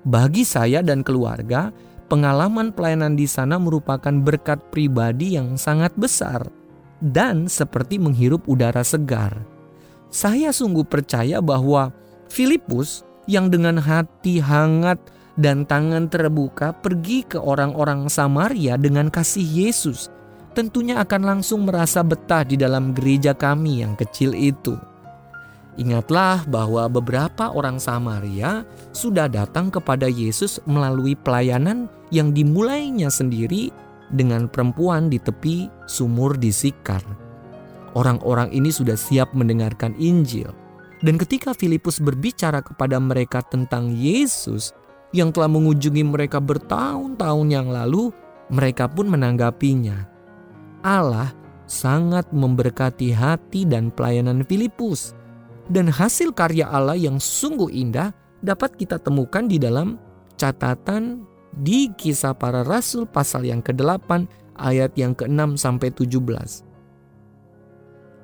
Bagi 0.09 0.47
saya 0.47 0.81
dan 0.81 1.05
keluarga, 1.05 1.75
pengalaman 2.09 2.73
pelayanan 2.73 3.15
di 3.15 3.29
sana 3.29 3.61
merupakan 3.61 4.15
berkat 4.25 4.59
pribadi 4.73 5.37
yang 5.37 5.61
sangat 5.61 5.93
besar 5.95 6.49
dan 7.05 7.47
seperti 7.47 8.01
menghirup 8.01 8.47
udara 8.49 8.83
segar. 8.83 9.37
Saya 10.09 10.51
sungguh 10.51 10.89
percaya 10.89 11.39
bahwa 11.45 11.93
Filipus 12.33 13.05
yang 13.29 13.53
dengan 13.53 13.77
hati 13.77 14.41
hangat 14.41 14.97
dan 15.39 15.69
tangan 15.69 16.11
terbuka 16.11 16.75
pergi 16.75 17.23
ke 17.23 17.39
orang-orang 17.39 18.11
Samaria 18.11 18.75
dengan 18.81 19.13
kasih 19.13 19.45
Yesus, 19.45 20.11
tentunya 20.57 20.99
akan 20.99 21.23
langsung 21.23 21.69
merasa 21.69 22.03
betah 22.03 22.43
di 22.43 22.59
dalam 22.59 22.97
gereja 22.97 23.37
kami 23.37 23.85
yang 23.85 23.95
kecil 23.95 24.35
itu. 24.35 24.75
Ingatlah 25.79 26.43
bahwa 26.51 26.91
beberapa 26.91 27.55
orang 27.55 27.79
Samaria 27.79 28.67
sudah 28.91 29.31
datang 29.31 29.71
kepada 29.71 30.11
Yesus 30.11 30.59
melalui 30.67 31.15
pelayanan 31.15 31.87
yang 32.11 32.35
dimulainya 32.35 33.07
sendiri 33.07 33.71
dengan 34.11 34.51
perempuan 34.51 35.07
di 35.07 35.23
tepi 35.23 35.71
sumur 35.87 36.35
di 36.35 36.51
Sikar. 36.51 37.01
Orang-orang 37.95 38.51
ini 38.51 38.75
sudah 38.75 38.99
siap 38.99 39.31
mendengarkan 39.39 39.95
Injil. 40.03 40.51
Dan 40.99 41.15
ketika 41.15 41.55
Filipus 41.55 42.03
berbicara 42.03 42.59
kepada 42.59 42.99
mereka 42.99 43.39
tentang 43.47 43.95
Yesus 43.95 44.75
yang 45.15 45.31
telah 45.31 45.47
mengunjungi 45.47 46.03
mereka 46.03 46.43
bertahun-tahun 46.43 47.49
yang 47.55 47.71
lalu, 47.71 48.11
mereka 48.51 48.91
pun 48.91 49.07
menanggapinya. 49.07 50.11
Allah 50.83 51.31
sangat 51.71 52.27
memberkati 52.35 53.15
hati 53.15 53.63
dan 53.63 53.95
pelayanan 53.95 54.43
Filipus 54.43 55.15
dan 55.69 55.93
hasil 55.93 56.33
karya 56.33 56.69
Allah 56.69 56.97
yang 56.97 57.21
sungguh 57.21 57.69
indah 57.69 58.13
dapat 58.41 58.77
kita 58.81 58.97
temukan 59.01 59.45
di 59.45 59.61
dalam 59.61 60.01
catatan 60.41 61.25
di 61.53 61.93
kisah 61.93 62.33
para 62.37 62.65
rasul 62.65 63.05
pasal 63.05 63.45
yang 63.45 63.61
ke-8 63.61 64.29
ayat 64.59 64.93
yang 64.97 65.13
ke-6 65.13 65.61
sampai 65.61 65.89
17. 65.93 66.65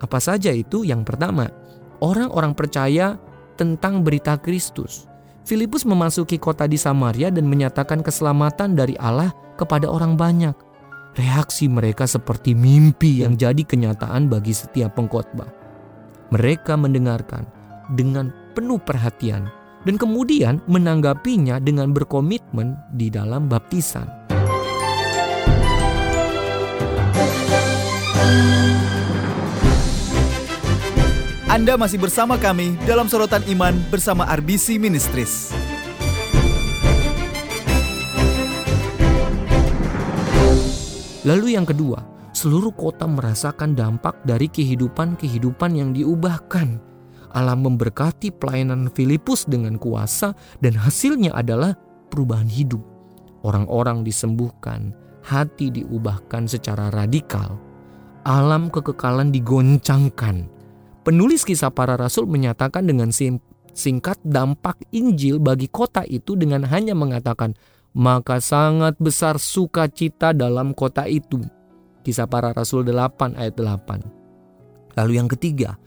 Apa 0.03 0.19
saja 0.21 0.51
itu? 0.53 0.85
Yang 0.85 1.07
pertama, 1.09 1.49
orang-orang 2.03 2.53
percaya 2.53 3.17
tentang 3.57 4.03
berita 4.03 4.37
Kristus. 4.37 5.07
Filipus 5.45 5.85
memasuki 5.85 6.41
kota 6.41 6.65
di 6.65 6.81
Samaria 6.81 7.29
dan 7.29 7.45
menyatakan 7.45 8.01
keselamatan 8.01 8.73
dari 8.73 8.97
Allah 8.97 9.33
kepada 9.61 9.93
orang 9.93 10.17
banyak. 10.17 10.57
Reaksi 11.15 11.71
mereka 11.71 12.09
seperti 12.11 12.57
mimpi 12.57 13.23
yang 13.23 13.39
jadi 13.39 13.63
kenyataan 13.63 14.27
bagi 14.27 14.51
setiap 14.51 14.99
pengkhotbah. 14.99 15.64
Mereka 16.33 16.79
mendengarkan 16.81 17.45
dengan 17.93 18.33
penuh 18.57 18.81
perhatian 18.81 19.51
dan 19.85 20.01
kemudian 20.01 20.65
menanggapinya 20.65 21.61
dengan 21.61 21.93
berkomitmen 21.93 22.79
di 22.97 23.13
dalam 23.13 23.51
baptisan. 23.51 24.09
Anda 31.55 31.79
masih 31.79 32.03
bersama 32.03 32.35
kami 32.35 32.75
dalam 32.83 33.07
sorotan 33.07 33.45
iman 33.47 33.79
bersama 33.87 34.27
RBC 34.27 34.75
Ministries. 34.81 35.55
Lalu 41.23 41.57
yang 41.57 41.65
kedua, 41.65 42.14
seluruh 42.35 42.75
kota 42.75 43.07
merasakan 43.07 43.79
dampak 43.79 44.19
dari 44.27 44.51
kehidupan-kehidupan 44.51 45.71
yang 45.79 45.91
diubahkan. 45.95 46.83
Allah 47.35 47.59
memberkati 47.59 48.31
pelayanan 48.31 48.91
Filipus 48.95 49.47
dengan 49.47 49.79
kuasa 49.79 50.35
dan 50.63 50.79
hasilnya 50.79 51.35
adalah 51.35 51.75
perubahan 52.11 52.47
hidup. 52.47 52.83
Orang-orang 53.43 54.07
disembuhkan, 54.07 54.95
hati 55.23 55.71
diubahkan 55.71 56.47
secara 56.47 56.95
radikal. 56.95 57.59
Alam 58.23 58.71
kekekalan 58.71 59.35
digoncangkan. 59.35 60.47
Penulis 61.05 61.45
kisah 61.45 61.69
para 61.75 61.99
rasul 61.99 62.25
menyatakan 62.25 62.87
dengan 62.89 63.13
singkat 63.75 64.17
dampak 64.25 64.81
Injil 64.95 65.37
bagi 65.43 65.69
kota 65.69 66.07
itu 66.09 66.33
dengan 66.39 66.65
hanya 66.65 66.97
mengatakan 66.97 67.53
maka 67.95 68.43
sangat 68.43 68.99
besar 68.99 69.39
sukacita 69.39 70.35
dalam 70.35 70.75
kota 70.75 71.07
itu. 71.07 71.45
Kisah 72.05 72.29
para 72.29 72.53
Rasul 72.53 72.85
8 72.85 73.33
ayat 73.41 73.57
8. 73.57 75.01
Lalu 75.01 75.13
yang 75.17 75.27
ketiga, 75.27 75.81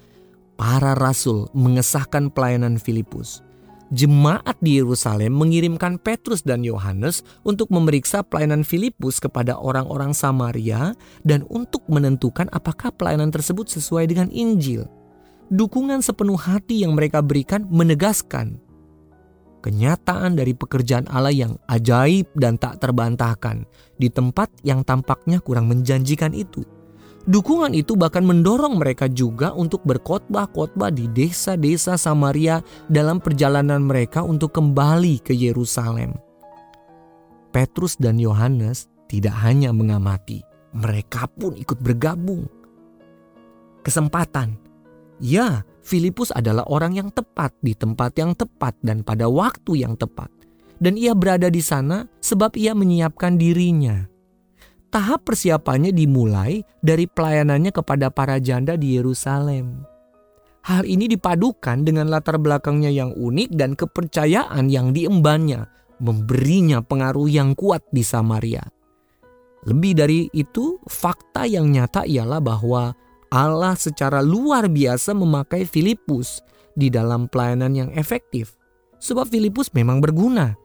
para 0.57 0.97
rasul 0.97 1.47
mengesahkan 1.53 2.33
pelayanan 2.33 2.81
Filipus. 2.81 3.45
Jemaat 3.87 4.59
di 4.59 4.83
Yerusalem 4.83 5.31
mengirimkan 5.31 5.95
Petrus 5.95 6.43
dan 6.43 6.59
Yohanes 6.59 7.23
untuk 7.47 7.71
memeriksa 7.71 8.19
pelayanan 8.19 8.67
Filipus 8.67 9.23
kepada 9.23 9.55
orang-orang 9.55 10.11
Samaria 10.11 10.91
dan 11.23 11.47
untuk 11.47 11.87
menentukan 11.87 12.51
apakah 12.51 12.91
pelayanan 12.91 13.31
tersebut 13.31 13.71
sesuai 13.71 14.11
dengan 14.11 14.27
Injil. 14.27 14.83
Dukungan 15.47 16.03
sepenuh 16.03 16.35
hati 16.35 16.83
yang 16.83 16.99
mereka 16.99 17.23
berikan 17.23 17.63
menegaskan 17.71 18.59
kenyataan 19.61 20.37
dari 20.37 20.53
pekerjaan 20.53 21.09
Allah 21.09 21.33
yang 21.33 21.53
ajaib 21.67 22.29
dan 22.37 22.55
tak 22.57 22.81
terbantahkan 22.81 23.65
di 23.97 24.07
tempat 24.07 24.49
yang 24.61 24.85
tampaknya 24.85 25.41
kurang 25.41 25.67
menjanjikan 25.67 26.31
itu. 26.31 26.63
Dukungan 27.27 27.75
itu 27.75 27.99
bahkan 27.99 28.23
mendorong 28.23 28.79
mereka 28.79 29.11
juga 29.11 29.51
untuk 29.51 29.83
berkhotbah-khotbah 29.83 30.95
di 30.95 31.11
desa-desa 31.11 31.99
Samaria 31.99 32.63
dalam 32.87 33.19
perjalanan 33.19 33.83
mereka 33.83 34.23
untuk 34.23 34.55
kembali 34.55 35.19
ke 35.19 35.35
Yerusalem. 35.35 36.15
Petrus 37.51 37.99
dan 37.99 38.15
Yohanes 38.15 38.87
tidak 39.11 39.35
hanya 39.43 39.75
mengamati, 39.75 40.39
mereka 40.71 41.27
pun 41.27 41.51
ikut 41.59 41.83
bergabung. 41.83 42.47
Kesempatan, 43.83 44.55
ya, 45.21 45.63
Filipus 45.81 46.35
adalah 46.35 46.67
orang 46.67 46.99
yang 46.99 47.09
tepat 47.15 47.55
di 47.63 47.71
tempat 47.71 48.11
yang 48.19 48.35
tepat 48.35 48.75
dan 48.83 49.01
pada 49.07 49.31
waktu 49.31 49.87
yang 49.87 49.95
tepat. 49.95 50.27
Dan 50.77 50.93
ia 50.93 51.17
berada 51.17 51.49
di 51.49 51.63
sana 51.63 52.05
sebab 52.21 52.53
ia 52.53 52.77
menyiapkan 52.77 53.39
dirinya. 53.39 54.05
Tahap 54.87 55.27
persiapannya 55.27 55.91
dimulai 55.91 56.63
dari 56.79 57.09
pelayanannya 57.09 57.71
kepada 57.73 58.07
para 58.13 58.37
janda 58.39 58.79
di 58.79 58.95
Yerusalem. 58.95 59.83
Hal 60.67 60.83
ini 60.83 61.07
dipadukan 61.07 61.87
dengan 61.87 62.11
latar 62.11 62.35
belakangnya 62.35 62.91
yang 62.91 63.15
unik 63.15 63.55
dan 63.55 63.75
kepercayaan 63.79 64.67
yang 64.67 64.91
diembannya, 64.91 65.63
memberinya 66.03 66.83
pengaruh 66.83 67.31
yang 67.31 67.55
kuat 67.55 67.87
di 67.95 68.03
Samaria. 68.03 68.63
Lebih 69.67 69.93
dari 69.95 70.19
itu, 70.35 70.79
fakta 70.87 71.47
yang 71.47 71.71
nyata 71.71 72.03
ialah 72.03 72.43
bahwa 72.43 72.91
Allah 73.33 73.75
secara 73.75 74.23
luar 74.23 74.71
biasa 74.71 75.11
memakai 75.11 75.67
Filipus 75.67 76.39
di 76.77 76.87
dalam 76.87 77.27
pelayanan 77.27 77.73
yang 77.73 77.89
efektif. 77.97 78.55
Sebab 78.97 79.29
Filipus 79.29 79.69
memang 79.73 80.01
berguna. 80.01 80.57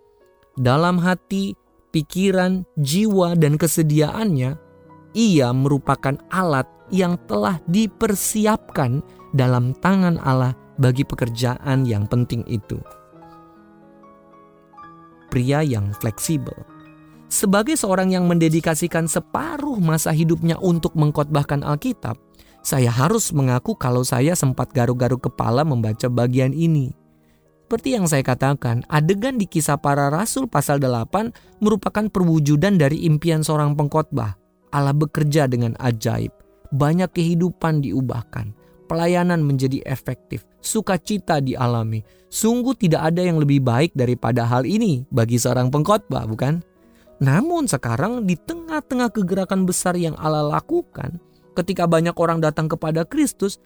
Dalam 0.57 1.01
hati, 1.01 1.57
pikiran, 1.93 2.65
jiwa, 2.77 3.37
dan 3.37 3.57
kesediaannya, 3.57 4.57
ia 5.13 5.49
merupakan 5.53 6.17
alat 6.33 6.69
yang 6.93 7.17
telah 7.29 7.61
dipersiapkan 7.69 9.01
dalam 9.33 9.73
tangan 9.81 10.21
Allah 10.21 10.53
bagi 10.77 11.05
pekerjaan 11.05 11.89
yang 11.89 12.05
penting 12.09 12.45
itu. 12.49 12.81
Pria 15.33 15.65
yang 15.65 15.97
fleksibel. 15.97 16.53
Sebagai 17.33 17.81
seorang 17.81 18.13
yang 18.13 18.29
mendedikasikan 18.29 19.09
separuh 19.09 19.81
masa 19.81 20.13
hidupnya 20.13 20.61
untuk 20.61 20.93
mengkotbahkan 20.93 21.65
Alkitab, 21.65 22.21
saya 22.63 22.95
harus 22.95 23.35
mengaku 23.35 23.75
kalau 23.75 24.07
saya 24.07 24.39
sempat 24.39 24.71
garuk-garuk 24.71 25.27
kepala 25.31 25.67
membaca 25.67 26.07
bagian 26.07 26.55
ini. 26.55 26.95
Seperti 27.67 27.97
yang 27.97 28.05
saya 28.05 28.21
katakan, 28.21 28.85
adegan 28.87 29.41
di 29.41 29.49
kisah 29.49 29.81
para 29.81 30.13
rasul 30.13 30.45
pasal 30.45 30.77
8 30.77 31.59
merupakan 31.65 32.05
perwujudan 32.05 32.77
dari 32.77 33.09
impian 33.09 33.41
seorang 33.41 33.73
pengkhotbah. 33.73 34.37
Allah 34.77 34.93
bekerja 34.93 35.49
dengan 35.49 35.73
ajaib, 35.81 36.33
banyak 36.69 37.09
kehidupan 37.17 37.81
diubahkan, 37.81 38.53
pelayanan 38.93 39.41
menjadi 39.41 39.81
efektif, 39.89 40.45
sukacita 40.61 41.41
dialami. 41.41 42.05
Sungguh 42.29 42.77
tidak 42.77 43.09
ada 43.09 43.25
yang 43.25 43.41
lebih 43.41 43.65
baik 43.65 43.97
daripada 43.97 44.45
hal 44.45 44.69
ini 44.69 45.09
bagi 45.09 45.41
seorang 45.41 45.73
pengkhotbah, 45.73 46.29
bukan? 46.29 46.61
Namun 47.25 47.73
sekarang 47.73 48.29
di 48.29 48.37
tengah-tengah 48.37 49.09
kegerakan 49.17 49.65
besar 49.65 49.97
yang 49.97 50.13
Allah 50.21 50.61
lakukan, 50.61 51.17
ketika 51.55 51.85
banyak 51.89 52.17
orang 52.17 52.41
datang 52.41 52.69
kepada 52.69 53.05
Kristus, 53.05 53.61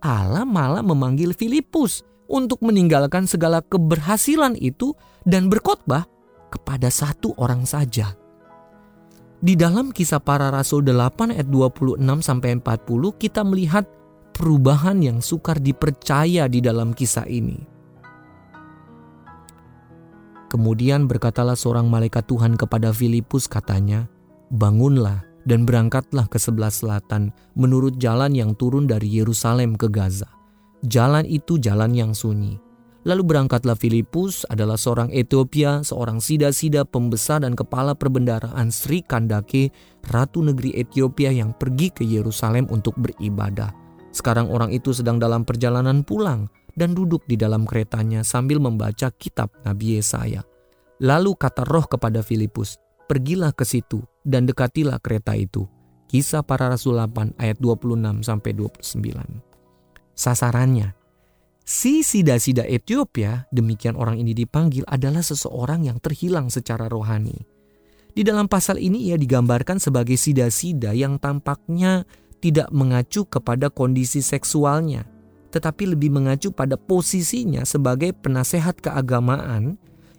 Allah 0.00 0.44
malah 0.44 0.84
memanggil 0.84 1.32
Filipus 1.32 2.04
untuk 2.26 2.60
meninggalkan 2.62 3.24
segala 3.24 3.62
keberhasilan 3.62 4.58
itu 4.58 4.92
dan 5.24 5.46
berkhotbah 5.46 6.04
kepada 6.50 6.90
satu 6.90 7.34
orang 7.38 7.64
saja. 7.64 8.14
Di 9.36 9.52
dalam 9.54 9.92
kisah 9.92 10.18
para 10.18 10.48
rasul 10.48 10.82
8 10.82 11.36
ayat 11.36 11.46
26 11.46 12.00
sampai 12.24 12.56
40 12.56 13.20
kita 13.20 13.44
melihat 13.44 13.84
perubahan 14.32 14.98
yang 15.04 15.20
sukar 15.20 15.60
dipercaya 15.60 16.48
di 16.48 16.60
dalam 16.64 16.96
kisah 16.96 17.28
ini. 17.28 17.60
Kemudian 20.46 21.04
berkatalah 21.04 21.58
seorang 21.58 21.90
malaikat 21.90 22.24
Tuhan 22.24 22.56
kepada 22.56 22.94
Filipus 22.94 23.44
katanya, 23.44 24.08
"Bangunlah 24.48 25.35
dan 25.46 25.62
berangkatlah 25.62 26.26
ke 26.26 26.36
sebelah 26.36 26.74
selatan 26.74 27.30
menurut 27.54 27.96
jalan 28.02 28.34
yang 28.34 28.52
turun 28.58 28.84
dari 28.90 29.06
Yerusalem 29.06 29.78
ke 29.78 29.86
Gaza. 29.86 30.28
Jalan 30.84 31.24
itu 31.24 31.56
jalan 31.56 31.94
yang 31.94 32.12
sunyi. 32.12 32.58
Lalu 33.06 33.22
berangkatlah 33.22 33.78
Filipus 33.78 34.42
adalah 34.50 34.74
seorang 34.74 35.14
Ethiopia, 35.14 35.86
seorang 35.86 36.18
sida-sida 36.18 36.82
pembesar 36.82 37.46
dan 37.46 37.54
kepala 37.54 37.94
perbendaraan 37.94 38.74
Sri 38.74 38.98
Kandake, 38.98 39.70
ratu 40.10 40.42
negeri 40.42 40.74
Ethiopia 40.74 41.30
yang 41.30 41.54
pergi 41.54 41.94
ke 41.94 42.02
Yerusalem 42.02 42.66
untuk 42.66 42.98
beribadah. 42.98 43.70
Sekarang 44.10 44.50
orang 44.50 44.74
itu 44.74 44.90
sedang 44.90 45.22
dalam 45.22 45.46
perjalanan 45.46 46.02
pulang 46.02 46.50
dan 46.74 46.98
duduk 46.98 47.22
di 47.30 47.38
dalam 47.38 47.62
keretanya 47.62 48.26
sambil 48.26 48.58
membaca 48.58 49.14
kitab 49.14 49.54
Nabi 49.62 50.02
Yesaya. 50.02 50.42
Lalu 50.98 51.38
kata 51.38 51.62
roh 51.62 51.86
kepada 51.86 52.26
Filipus, 52.26 52.74
pergilah 53.06 53.54
ke 53.54 53.62
situ 53.62 54.02
dan 54.26 54.50
dekatilah 54.50 54.98
kereta 54.98 55.38
itu. 55.38 55.70
Kisah 56.10 56.42
para 56.42 56.66
Rasul 56.66 56.98
8 56.98 57.38
ayat 57.38 57.62
26 57.62 58.26
sampai 58.26 58.50
29. 58.54 59.42
Sasarannya, 60.18 60.94
si 61.62 62.02
sida-sida 62.02 62.66
Ethiopia, 62.66 63.46
demikian 63.54 63.94
orang 63.94 64.18
ini 64.18 64.34
dipanggil 64.34 64.82
adalah 64.90 65.22
seseorang 65.22 65.86
yang 65.86 66.02
terhilang 66.02 66.50
secara 66.50 66.90
rohani. 66.90 67.46
Di 68.16 68.24
dalam 68.24 68.48
pasal 68.48 68.80
ini 68.80 69.12
ia 69.12 69.18
digambarkan 69.20 69.76
sebagai 69.76 70.16
sida-sida 70.16 70.96
yang 70.96 71.20
tampaknya 71.20 72.08
tidak 72.40 72.70
mengacu 72.72 73.28
kepada 73.28 73.68
kondisi 73.68 74.24
seksualnya, 74.24 75.04
tetapi 75.52 75.92
lebih 75.92 76.14
mengacu 76.14 76.48
pada 76.48 76.80
posisinya 76.80 77.66
sebagai 77.68 78.16
penasehat 78.16 78.80
keagamaan 78.80 79.76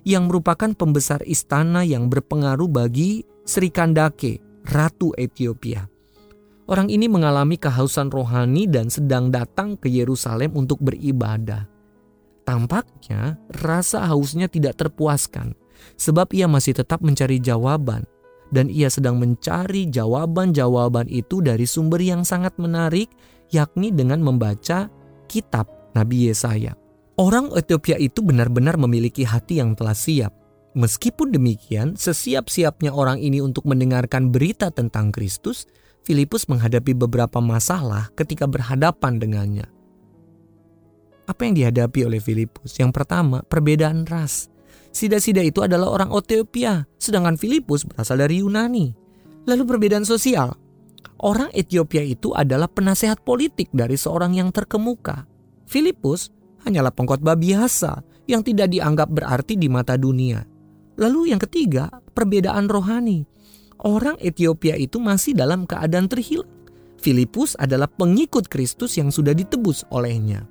yang 0.08 0.30
merupakan 0.30 0.72
pembesar 0.78 1.20
istana 1.26 1.82
yang 1.84 2.08
berpengaruh 2.08 2.70
bagi 2.70 3.26
Sri 3.47 3.71
Kandake, 3.71 4.43
Ratu 4.75 5.15
Ethiopia. 5.15 5.88
Orang 6.67 6.91
ini 6.91 7.07
mengalami 7.07 7.55
kehausan 7.55 8.12
rohani 8.12 8.67
dan 8.67 8.91
sedang 8.91 9.31
datang 9.31 9.79
ke 9.79 9.88
Yerusalem 9.88 10.51
untuk 10.60 10.83
beribadah. 10.83 11.63
Tampaknya 12.43 13.39
rasa 13.63 14.03
hausnya 14.12 14.51
tidak 14.51 14.75
terpuaskan 14.75 15.55
sebab 15.95 16.36
ia 16.36 16.51
masih 16.51 16.75
tetap 16.75 16.99
mencari 16.99 17.39
jawaban 17.39 18.03
dan 18.51 18.67
ia 18.67 18.91
sedang 18.91 19.15
mencari 19.15 19.88
jawaban-jawaban 19.88 21.07
itu 21.07 21.39
dari 21.39 21.63
sumber 21.63 22.03
yang 22.03 22.27
sangat 22.27 22.51
menarik, 22.60 23.07
yakni 23.47 23.95
dengan 23.95 24.27
membaca 24.27 24.91
kitab 25.31 25.71
Nabi 25.95 26.27
Yesaya. 26.27 26.75
Orang 27.15 27.55
Ethiopia 27.55 27.95
itu 27.95 28.19
benar-benar 28.19 28.75
memiliki 28.75 29.23
hati 29.23 29.63
yang 29.63 29.71
telah 29.71 29.95
siap. 29.95 30.46
Meskipun 30.78 31.34
demikian, 31.34 31.98
sesiap-siapnya 31.98 32.94
orang 32.94 33.18
ini 33.18 33.42
untuk 33.42 33.66
mendengarkan 33.66 34.30
berita 34.30 34.70
tentang 34.70 35.10
Kristus, 35.10 35.66
Filipus 36.06 36.46
menghadapi 36.46 36.94
beberapa 36.94 37.42
masalah 37.42 38.13
ketika 38.13 38.46
berhadapan 38.46 39.18
dengannya. 39.18 39.66
Apa 41.26 41.50
yang 41.50 41.58
dihadapi 41.58 42.06
oleh 42.06 42.22
Filipus? 42.22 42.78
Yang 42.78 42.94
pertama, 42.94 43.42
perbedaan 43.42 44.06
ras. 44.06 44.54
Sida-sida 44.94 45.42
itu 45.42 45.66
adalah 45.66 45.90
orang 45.90 46.13
Ethiopia, 46.13 46.86
sedangkan 47.02 47.42
Filipus 47.42 47.82
berasal 47.82 48.22
dari 48.22 48.46
Yunani. 48.46 48.94
Lalu 49.50 49.66
perbedaan 49.66 50.06
sosial. 50.06 50.54
Orang 51.18 51.50
Ethiopia 51.58 52.06
itu 52.06 52.38
adalah 52.38 52.70
penasehat 52.70 53.26
politik 53.26 53.74
dari 53.74 53.98
seorang 53.98 54.38
yang 54.38 54.54
terkemuka. 54.54 55.26
Filipus 55.66 56.30
hanyalah 56.70 56.94
pengkhotbah 56.94 57.34
biasa 57.34 58.06
yang 58.30 58.46
tidak 58.46 58.70
dianggap 58.70 59.10
berarti 59.10 59.58
di 59.58 59.66
mata 59.66 59.98
dunia. 59.98 60.57
Lalu 60.97 61.31
yang 61.31 61.41
ketiga, 61.41 61.93
perbedaan 62.17 62.65
rohani. 62.65 63.29
Orang 63.77 64.17
Ethiopia 64.17 64.73
itu 64.73 64.97
masih 64.97 65.38
dalam 65.38 65.69
keadaan 65.69 66.10
terhilang. 66.10 66.49
Filipus 66.97 67.53
adalah 67.62 67.86
pengikut 67.86 68.49
Kristus 68.49 68.97
yang 68.97 69.13
sudah 69.13 69.38
ditebus 69.38 69.86
olehnya. 69.93 70.49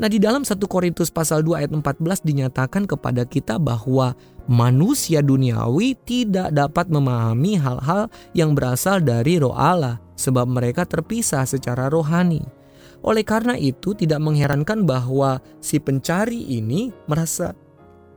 Nah 0.00 0.08
di 0.08 0.16
dalam 0.16 0.44
1 0.44 0.56
Korintus 0.64 1.12
pasal 1.12 1.44
2 1.44 1.60
ayat 1.60 1.72
14 1.72 2.24
dinyatakan 2.24 2.88
kepada 2.88 3.24
kita 3.28 3.60
bahwa 3.60 4.16
manusia 4.48 5.20
duniawi 5.20 5.92
tidak 6.08 6.52
dapat 6.56 6.88
memahami 6.88 7.60
hal-hal 7.60 8.08
yang 8.32 8.56
berasal 8.56 9.00
dari 9.00 9.36
roh 9.36 9.52
Allah 9.52 10.00
sebab 10.16 10.48
mereka 10.48 10.88
terpisah 10.88 11.44
secara 11.44 11.92
rohani. 11.92 12.40
Oleh 13.00 13.24
karena 13.24 13.56
itu 13.56 13.96
tidak 13.96 14.20
mengherankan 14.20 14.84
bahwa 14.84 15.40
si 15.60 15.80
pencari 15.80 16.48
ini 16.48 16.92
merasa 17.04 17.52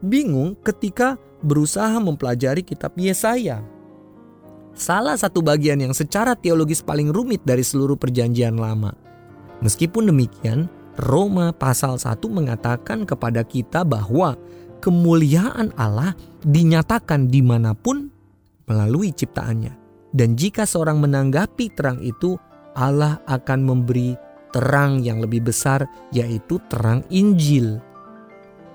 bingung 0.04 0.60
ketika 0.60 1.15
berusaha 1.44 2.00
mempelajari 2.00 2.64
kitab 2.64 2.96
Yesaya. 2.96 3.62
Salah 4.74 5.14
satu 5.14 5.46
bagian 5.46 5.78
yang 5.78 5.94
secara 5.94 6.34
teologis 6.34 6.82
paling 6.82 7.14
rumit 7.14 7.46
dari 7.46 7.62
seluruh 7.62 7.94
perjanjian 7.94 8.58
lama. 8.58 8.96
Meskipun 9.62 10.10
demikian, 10.10 10.66
Roma 10.98 11.54
pasal 11.54 12.02
1 12.02 12.18
mengatakan 12.26 13.06
kepada 13.06 13.46
kita 13.46 13.86
bahwa 13.86 14.34
kemuliaan 14.82 15.70
Allah 15.78 16.18
dinyatakan 16.42 17.30
di 17.30 17.46
mana 17.46 17.78
pun 17.78 18.10
melalui 18.66 19.14
ciptaannya. 19.14 19.78
Dan 20.14 20.38
jika 20.38 20.66
seorang 20.66 21.02
menanggapi 21.02 21.74
terang 21.74 22.02
itu, 22.02 22.38
Allah 22.74 23.22
akan 23.30 23.60
memberi 23.66 24.18
terang 24.54 25.02
yang 25.02 25.22
lebih 25.22 25.50
besar, 25.50 25.86
yaitu 26.14 26.62
terang 26.70 27.02
Injil 27.10 27.82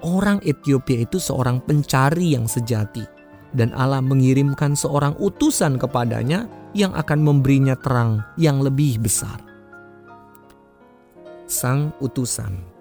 orang 0.06 0.38
Ethiopia 0.46 1.04
itu 1.04 1.18
seorang 1.18 1.58
pencari 1.62 2.36
yang 2.36 2.46
sejati, 2.46 3.04
dan 3.56 3.74
Allah 3.74 4.04
mengirimkan 4.04 4.78
seorang 4.78 5.16
utusan 5.18 5.80
kepadanya 5.80 6.46
yang 6.76 6.92
akan 6.94 7.20
memberinya 7.24 7.74
terang 7.78 8.22
yang 8.36 8.60
lebih 8.60 9.00
besar. 9.00 9.40
Sang 11.48 11.96
utusan 12.04 12.78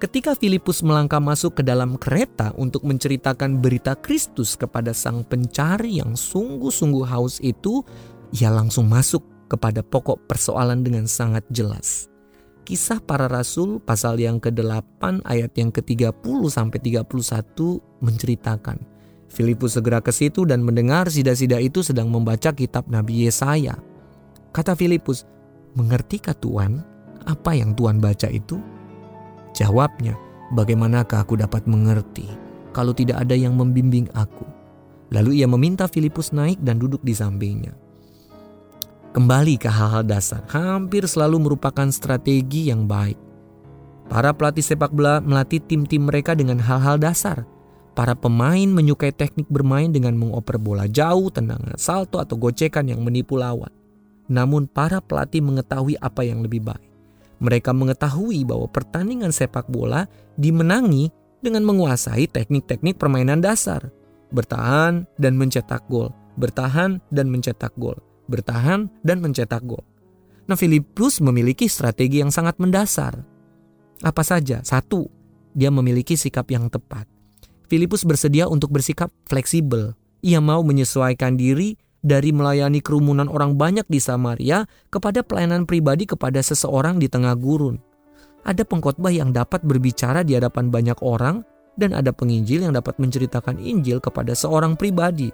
Ketika 0.00 0.32
Filipus 0.32 0.80
melangkah 0.80 1.20
masuk 1.20 1.60
ke 1.60 1.62
dalam 1.62 2.00
kereta 2.00 2.56
untuk 2.56 2.88
menceritakan 2.88 3.60
berita 3.60 3.92
Kristus 3.92 4.56
kepada 4.56 4.96
sang 4.96 5.20
pencari 5.28 6.00
yang 6.00 6.16
sungguh-sungguh 6.16 7.04
haus 7.04 7.36
itu, 7.44 7.84
ia 8.32 8.48
langsung 8.48 8.88
masuk 8.88 9.20
kepada 9.52 9.84
pokok 9.84 10.24
persoalan 10.24 10.80
dengan 10.80 11.04
sangat 11.04 11.44
jelas. 11.52 12.09
Kisah 12.70 13.02
para 13.02 13.26
Rasul 13.26 13.82
pasal 13.82 14.22
yang 14.22 14.38
ke-8 14.38 15.26
ayat 15.26 15.50
yang 15.58 15.74
ke-30 15.74 16.14
sampai 16.46 16.78
31 16.78 17.02
menceritakan 17.98 18.78
Filipus 19.26 19.74
segera 19.74 19.98
ke 19.98 20.14
situ 20.14 20.46
dan 20.46 20.62
mendengar 20.62 21.10
sida-sida 21.10 21.58
itu 21.58 21.82
sedang 21.82 22.14
membaca 22.14 22.54
kitab 22.54 22.86
Nabi 22.86 23.26
Yesaya. 23.26 23.74
Kata 24.54 24.78
Filipus, 24.78 25.26
"Mengertikah 25.74 26.38
Tuhan 26.38 26.78
apa 27.26 27.58
yang 27.58 27.74
Tuhan 27.74 27.98
baca 27.98 28.30
itu?" 28.30 28.62
Jawabnya, 29.50 30.14
"Bagaimanakah 30.54 31.26
aku 31.26 31.42
dapat 31.42 31.66
mengerti 31.66 32.30
kalau 32.70 32.94
tidak 32.94 33.18
ada 33.18 33.34
yang 33.34 33.58
membimbing 33.58 34.06
aku?" 34.14 34.46
Lalu 35.10 35.42
ia 35.42 35.50
meminta 35.50 35.90
Filipus 35.90 36.30
naik 36.30 36.62
dan 36.62 36.78
duduk 36.78 37.02
di 37.02 37.18
sampingnya. 37.18 37.74
Kembali 39.10 39.58
ke 39.58 39.66
hal-hal 39.66 40.06
dasar, 40.06 40.46
hampir 40.54 41.02
selalu 41.02 41.42
merupakan 41.42 41.90
strategi 41.90 42.70
yang 42.70 42.86
baik. 42.86 43.18
Para 44.06 44.30
pelatih 44.30 44.62
sepak 44.62 44.94
bola 44.94 45.18
melatih 45.18 45.58
tim-tim 45.58 46.06
mereka 46.06 46.38
dengan 46.38 46.62
hal-hal 46.62 46.94
dasar. 46.94 47.42
Para 47.98 48.14
pemain 48.14 48.70
menyukai 48.70 49.10
teknik 49.10 49.50
bermain 49.50 49.90
dengan 49.90 50.14
mengoper 50.14 50.62
bola 50.62 50.86
jauh, 50.86 51.26
tendangan 51.26 51.74
salto 51.74 52.22
atau 52.22 52.38
gocekan 52.38 52.86
yang 52.86 53.02
menipu 53.02 53.34
lawan. 53.34 53.74
Namun 54.30 54.70
para 54.70 55.02
pelatih 55.02 55.42
mengetahui 55.42 55.98
apa 55.98 56.22
yang 56.22 56.46
lebih 56.46 56.62
baik. 56.62 56.86
Mereka 57.42 57.74
mengetahui 57.74 58.46
bahwa 58.46 58.70
pertandingan 58.70 59.34
sepak 59.34 59.66
bola 59.66 60.06
dimenangi 60.38 61.10
dengan 61.42 61.66
menguasai 61.66 62.30
teknik-teknik 62.30 62.94
permainan 62.94 63.42
dasar. 63.42 63.90
Bertahan 64.30 65.02
dan 65.18 65.34
mencetak 65.34 65.82
gol, 65.90 66.14
bertahan 66.38 67.02
dan 67.10 67.26
mencetak 67.26 67.74
gol 67.74 67.98
bertahan, 68.30 68.86
dan 69.02 69.18
mencetak 69.18 69.66
gol. 69.66 69.82
Nah, 70.46 70.54
Filipus 70.54 71.18
memiliki 71.18 71.66
strategi 71.66 72.22
yang 72.22 72.30
sangat 72.30 72.58
mendasar. 72.62 73.22
Apa 74.00 74.22
saja? 74.22 74.62
Satu, 74.62 75.10
dia 75.52 75.68
memiliki 75.68 76.14
sikap 76.14 76.46
yang 76.50 76.70
tepat. 76.70 77.06
Filipus 77.70 78.02
bersedia 78.02 78.50
untuk 78.50 78.74
bersikap 78.74 79.10
fleksibel. 79.26 79.94
Ia 80.22 80.42
mau 80.42 80.62
menyesuaikan 80.66 81.38
diri 81.38 81.78
dari 82.00 82.32
melayani 82.32 82.80
kerumunan 82.80 83.28
orang 83.28 83.54
banyak 83.54 83.86
di 83.86 84.00
Samaria 84.00 84.64
kepada 84.88 85.20
pelayanan 85.20 85.68
pribadi 85.68 86.08
kepada 86.08 86.40
seseorang 86.40 86.96
di 86.96 87.06
tengah 87.06 87.36
gurun. 87.36 87.78
Ada 88.42 88.64
pengkhotbah 88.64 89.12
yang 89.12 89.36
dapat 89.36 89.60
berbicara 89.60 90.24
di 90.24 90.32
hadapan 90.32 90.72
banyak 90.72 90.96
orang 91.04 91.44
dan 91.76 91.92
ada 91.92 92.10
penginjil 92.10 92.64
yang 92.64 92.72
dapat 92.72 92.96
menceritakan 92.96 93.60
Injil 93.60 94.00
kepada 94.00 94.32
seorang 94.32 94.74
pribadi. 94.74 95.28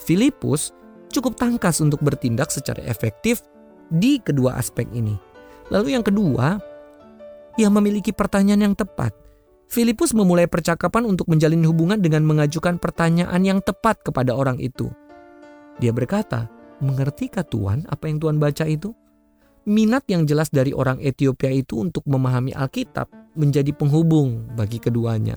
Filipus 0.00 0.72
cukup 1.10 1.36
tangkas 1.36 1.80
untuk 1.80 2.00
bertindak 2.04 2.52
secara 2.52 2.80
efektif 2.84 3.44
di 3.88 4.20
kedua 4.20 4.60
aspek 4.60 4.88
ini. 4.92 5.16
Lalu 5.68 5.96
yang 5.96 6.04
kedua, 6.04 6.60
ia 7.60 7.68
memiliki 7.68 8.12
pertanyaan 8.12 8.72
yang 8.72 8.76
tepat. 8.76 9.12
Filipus 9.68 10.16
memulai 10.16 10.48
percakapan 10.48 11.04
untuk 11.04 11.28
menjalin 11.28 11.60
hubungan 11.68 12.00
dengan 12.00 12.24
mengajukan 12.24 12.80
pertanyaan 12.80 13.42
yang 13.44 13.60
tepat 13.60 14.00
kepada 14.00 14.32
orang 14.32 14.56
itu. 14.56 14.88
Dia 15.76 15.92
berkata, 15.92 16.48
"Mengertikah 16.80 17.44
Tuhan 17.44 17.84
apa 17.84 18.08
yang 18.08 18.16
Tuhan 18.16 18.40
baca 18.40 18.64
itu?" 18.64 18.96
Minat 19.68 20.08
yang 20.08 20.24
jelas 20.24 20.48
dari 20.48 20.72
orang 20.72 20.96
Ethiopia 21.04 21.52
itu 21.52 21.84
untuk 21.84 22.00
memahami 22.08 22.56
Alkitab 22.56 23.12
menjadi 23.36 23.68
penghubung 23.76 24.48
bagi 24.56 24.80
keduanya. 24.80 25.36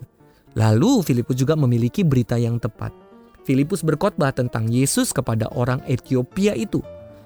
Lalu 0.55 1.03
Filipus 1.03 1.35
juga 1.35 1.59
memiliki 1.59 2.07
berita 2.07 2.39
yang 2.39 2.55
tepat. 2.55 2.95
Filipus 3.41 3.81
berkhotbah 3.81 4.29
tentang 4.29 4.69
Yesus 4.69 5.09
kepada 5.09 5.49
orang 5.57 5.81
Ethiopia 5.89 6.53
itu. 6.53 6.81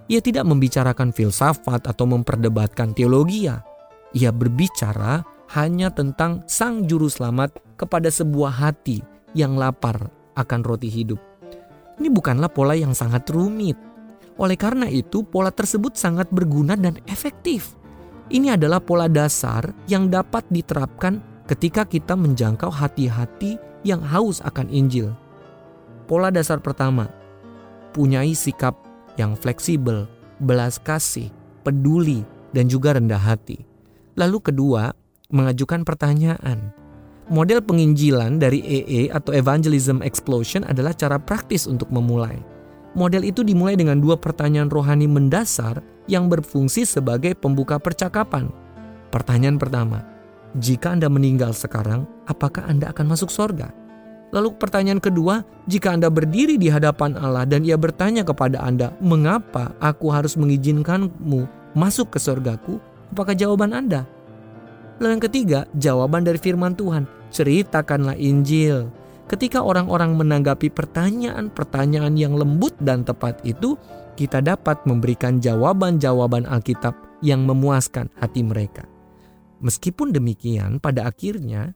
Ia 0.08 0.22
tidak 0.22 0.46
membicarakan 0.48 1.12
filsafat 1.12 1.90
atau 1.90 2.06
memperdebatkan 2.08 2.96
teologi. 2.96 3.50
Ia 4.16 4.32
berbicara 4.32 5.26
hanya 5.58 5.92
tentang 5.92 6.46
Sang 6.48 6.86
Juru 6.88 7.12
Selamat 7.12 7.58
kepada 7.76 8.08
sebuah 8.08 8.54
hati 8.54 9.04
yang 9.36 9.60
lapar 9.60 10.08
akan 10.40 10.62
roti 10.64 10.88
hidup. 10.88 11.20
Ini 12.00 12.08
bukanlah 12.12 12.52
pola 12.52 12.76
yang 12.76 12.96
sangat 12.96 13.28
rumit. 13.32 13.76
Oleh 14.36 14.60
karena 14.60 14.88
itu, 14.92 15.24
pola 15.24 15.52
tersebut 15.52 15.96
sangat 15.96 16.28
berguna 16.32 16.76
dan 16.76 17.00
efektif. 17.08 17.76
Ini 18.28 18.60
adalah 18.60 18.84
pola 18.84 19.08
dasar 19.08 19.72
yang 19.88 20.12
dapat 20.12 20.44
diterapkan 20.52 21.24
ketika 21.48 21.88
kita 21.88 22.18
menjangkau 22.18 22.68
hati-hati 22.68 23.56
yang 23.88 24.02
haus 24.02 24.42
akan 24.44 24.68
Injil. 24.68 25.14
Pola 26.06 26.30
dasar 26.30 26.62
pertama, 26.62 27.10
punyai 27.90 28.38
sikap 28.38 28.78
yang 29.18 29.34
fleksibel, 29.34 30.06
belas 30.38 30.78
kasih, 30.78 31.34
peduli, 31.66 32.22
dan 32.54 32.70
juga 32.70 32.94
rendah 32.94 33.18
hati. 33.18 33.66
Lalu 34.14 34.38
kedua, 34.38 34.94
mengajukan 35.34 35.82
pertanyaan. 35.82 36.70
Model 37.26 37.66
penginjilan 37.66 38.38
dari 38.38 38.62
EE 38.62 39.10
atau 39.10 39.34
Evangelism 39.34 40.06
Explosion 40.06 40.62
adalah 40.62 40.94
cara 40.94 41.18
praktis 41.18 41.66
untuk 41.66 41.90
memulai. 41.90 42.38
Model 42.94 43.26
itu 43.26 43.42
dimulai 43.42 43.74
dengan 43.74 43.98
dua 43.98 44.14
pertanyaan 44.16 44.70
rohani 44.70 45.10
mendasar 45.10 45.82
yang 46.06 46.30
berfungsi 46.30 46.86
sebagai 46.86 47.34
pembuka 47.34 47.82
percakapan. 47.82 48.54
Pertanyaan 49.10 49.58
pertama, 49.58 50.06
jika 50.62 50.94
Anda 50.94 51.10
meninggal 51.10 51.52
sekarang, 51.58 52.06
apakah 52.30 52.70
Anda 52.70 52.94
akan 52.94 53.10
masuk 53.10 53.34
sorga? 53.34 53.74
Lalu 54.34 54.58
pertanyaan 54.58 54.98
kedua, 54.98 55.46
jika 55.70 55.94
Anda 55.94 56.10
berdiri 56.10 56.58
di 56.58 56.68
hadapan 56.72 57.14
Allah 57.20 57.46
dan 57.46 57.62
ia 57.62 57.78
bertanya 57.78 58.26
kepada 58.26 58.62
Anda, 58.62 58.92
mengapa 58.98 59.78
aku 59.78 60.10
harus 60.10 60.34
mengizinkanmu 60.36 61.46
masuk 61.78 62.16
ke 62.16 62.20
surgaku? 62.20 62.82
Apakah 63.14 63.38
jawaban 63.38 63.72
Anda? 63.72 64.04
Lalu 65.00 65.20
yang 65.20 65.24
ketiga, 65.24 65.60
jawaban 65.76 66.24
dari 66.24 66.40
firman 66.40 66.74
Tuhan, 66.74 67.06
ceritakanlah 67.32 68.16
Injil. 68.16 68.90
Ketika 69.26 69.66
orang-orang 69.66 70.16
menanggapi 70.16 70.70
pertanyaan-pertanyaan 70.70 72.14
yang 72.16 72.38
lembut 72.38 72.78
dan 72.80 73.02
tepat 73.02 73.42
itu, 73.42 73.76
kita 74.16 74.40
dapat 74.40 74.80
memberikan 74.88 75.44
jawaban-jawaban 75.44 76.48
Alkitab 76.48 76.96
yang 77.20 77.44
memuaskan 77.44 78.08
hati 78.22 78.46
mereka. 78.46 78.88
Meskipun 79.60 80.14
demikian, 80.16 80.80
pada 80.80 81.10
akhirnya 81.10 81.76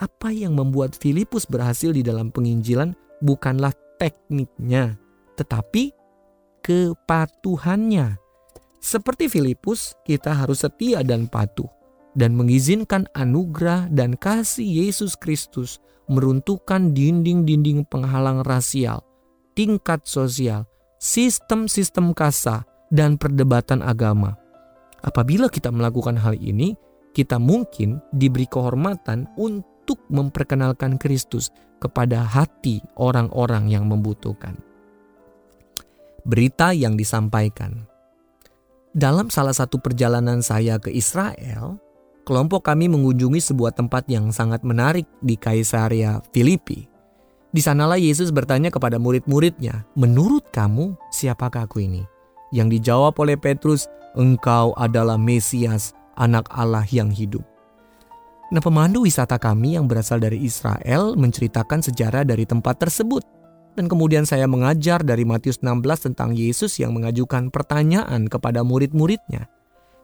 apa 0.00 0.32
yang 0.32 0.56
membuat 0.56 0.96
Filipus 0.96 1.44
berhasil 1.44 1.92
di 1.92 2.00
dalam 2.00 2.32
penginjilan 2.32 2.96
bukanlah 3.20 3.76
tekniknya, 4.00 4.96
tetapi 5.36 5.92
kepatuhannya. 6.64 8.16
Seperti 8.80 9.28
Filipus, 9.28 9.92
kita 10.08 10.32
harus 10.32 10.64
setia 10.64 11.04
dan 11.04 11.28
patuh 11.28 11.68
dan 12.16 12.34
mengizinkan 12.34 13.06
anugerah 13.12 13.92
dan 13.92 14.16
kasih 14.16 14.88
Yesus 14.88 15.14
Kristus 15.14 15.78
meruntuhkan 16.10 16.90
dinding-dinding 16.90 17.86
penghalang 17.86 18.42
rasial, 18.42 19.04
tingkat 19.54 20.02
sosial, 20.08 20.66
sistem-sistem 20.98 22.16
kasa, 22.16 22.66
dan 22.90 23.14
perdebatan 23.14 23.78
agama. 23.84 24.34
Apabila 25.06 25.46
kita 25.46 25.70
melakukan 25.70 26.18
hal 26.18 26.34
ini, 26.34 26.74
kita 27.14 27.38
mungkin 27.38 28.02
diberi 28.10 28.50
kehormatan 28.50 29.30
untuk 29.38 29.79
untuk 29.90 30.06
memperkenalkan 30.06 31.02
Kristus 31.02 31.50
kepada 31.82 32.22
hati 32.22 32.78
orang-orang 32.94 33.66
yang 33.66 33.90
membutuhkan. 33.90 34.54
Berita 36.22 36.70
yang 36.70 36.94
disampaikan 36.94 37.90
dalam 38.94 39.34
salah 39.34 39.50
satu 39.50 39.82
perjalanan 39.82 40.46
saya 40.46 40.78
ke 40.78 40.94
Israel, 40.94 41.74
kelompok 42.22 42.70
kami 42.70 42.86
mengunjungi 42.86 43.42
sebuah 43.42 43.74
tempat 43.74 44.06
yang 44.06 44.30
sangat 44.30 44.62
menarik 44.62 45.10
di 45.26 45.34
Kaisaria 45.34 46.22
Filipi. 46.30 46.86
Di 47.50 47.58
sanalah 47.58 47.98
Yesus 47.98 48.30
bertanya 48.30 48.70
kepada 48.70 48.94
murid-muridnya, 48.94 49.90
"Menurut 49.98 50.46
kamu, 50.54 50.94
siapakah 51.10 51.66
aku 51.66 51.82
ini?" 51.82 52.06
Yang 52.54 52.78
dijawab 52.78 53.18
oleh 53.18 53.34
Petrus, 53.34 53.90
"Engkau 54.14 54.70
adalah 54.78 55.18
Mesias, 55.18 55.98
Anak 56.14 56.46
Allah 56.54 56.86
yang 56.94 57.10
hidup." 57.10 57.49
Nah, 58.50 58.58
pemandu 58.58 59.06
wisata 59.06 59.38
kami 59.38 59.78
yang 59.78 59.86
berasal 59.86 60.18
dari 60.18 60.42
Israel 60.42 61.14
menceritakan 61.14 61.86
sejarah 61.86 62.26
dari 62.26 62.42
tempat 62.42 62.82
tersebut. 62.82 63.22
Dan 63.78 63.86
kemudian 63.86 64.26
saya 64.26 64.50
mengajar 64.50 65.06
dari 65.06 65.22
Matius 65.22 65.62
16 65.62 66.10
tentang 66.10 66.34
Yesus 66.34 66.74
yang 66.82 66.90
mengajukan 66.90 67.54
pertanyaan 67.54 68.26
kepada 68.26 68.66
murid-muridnya. 68.66 69.46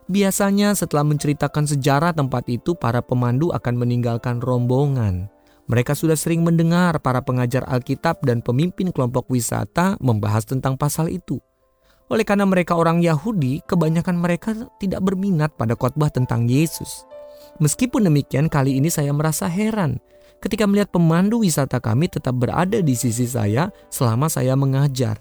Biasanya 0.06 0.78
setelah 0.78 1.02
menceritakan 1.02 1.66
sejarah 1.66 2.14
tempat 2.14 2.46
itu, 2.46 2.78
para 2.78 3.02
pemandu 3.02 3.50
akan 3.50 3.74
meninggalkan 3.74 4.38
rombongan. 4.38 5.26
Mereka 5.66 5.98
sudah 5.98 6.14
sering 6.14 6.46
mendengar 6.46 7.02
para 7.02 7.18
pengajar 7.26 7.66
Alkitab 7.66 8.22
dan 8.22 8.38
pemimpin 8.38 8.94
kelompok 8.94 9.26
wisata 9.26 9.98
membahas 9.98 10.46
tentang 10.46 10.78
pasal 10.78 11.10
itu. 11.10 11.42
Oleh 12.06 12.22
karena 12.22 12.46
mereka 12.46 12.78
orang 12.78 13.02
Yahudi, 13.02 13.66
kebanyakan 13.66 14.14
mereka 14.14 14.54
tidak 14.78 15.02
berminat 15.02 15.50
pada 15.58 15.74
khotbah 15.74 16.06
tentang 16.06 16.46
Yesus. 16.46 17.02
Meskipun 17.56 18.04
demikian, 18.04 18.52
kali 18.52 18.76
ini 18.76 18.92
saya 18.92 19.16
merasa 19.16 19.48
heran 19.48 19.96
ketika 20.44 20.68
melihat 20.68 20.92
pemandu 20.92 21.40
wisata 21.40 21.80
kami 21.80 22.12
tetap 22.12 22.36
berada 22.36 22.84
di 22.84 22.92
sisi 22.92 23.24
saya 23.24 23.72
selama 23.88 24.28
saya 24.28 24.52
mengajar. 24.52 25.16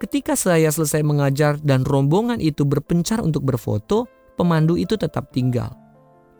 Ketika 0.00 0.32
saya 0.32 0.72
selesai 0.72 1.04
mengajar 1.04 1.60
dan 1.60 1.84
rombongan 1.84 2.40
itu 2.40 2.64
berpencar 2.64 3.20
untuk 3.20 3.44
berfoto, 3.44 4.08
pemandu 4.40 4.80
itu 4.80 4.96
tetap 4.96 5.28
tinggal. 5.28 5.76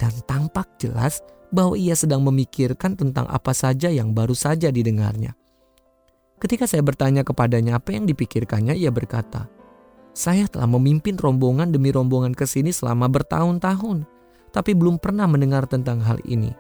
Dan 0.01 0.17
tampak 0.25 0.81
jelas 0.81 1.21
bahwa 1.53 1.77
ia 1.77 1.93
sedang 1.93 2.25
memikirkan 2.25 2.97
tentang 2.97 3.29
apa 3.29 3.53
saja 3.53 3.93
yang 3.93 4.17
baru 4.17 4.33
saja 4.33 4.73
didengarnya. 4.73 5.37
Ketika 6.41 6.65
saya 6.65 6.81
bertanya 6.81 7.21
kepadanya 7.21 7.77
apa 7.77 7.93
yang 7.93 8.09
dipikirkannya, 8.09 8.73
ia 8.73 8.89
berkata, 8.89 9.45
"Saya 10.17 10.49
telah 10.49 10.65
memimpin 10.65 11.21
rombongan 11.21 11.69
demi 11.69 11.93
rombongan 11.93 12.33
ke 12.33 12.49
sini 12.49 12.73
selama 12.73 13.13
bertahun-tahun 13.13 14.09
tapi 14.51 14.75
belum 14.75 14.99
pernah 14.99 15.27
mendengar 15.31 15.67
tentang 15.67 16.03
hal 16.03 16.19
ini. 16.27 16.53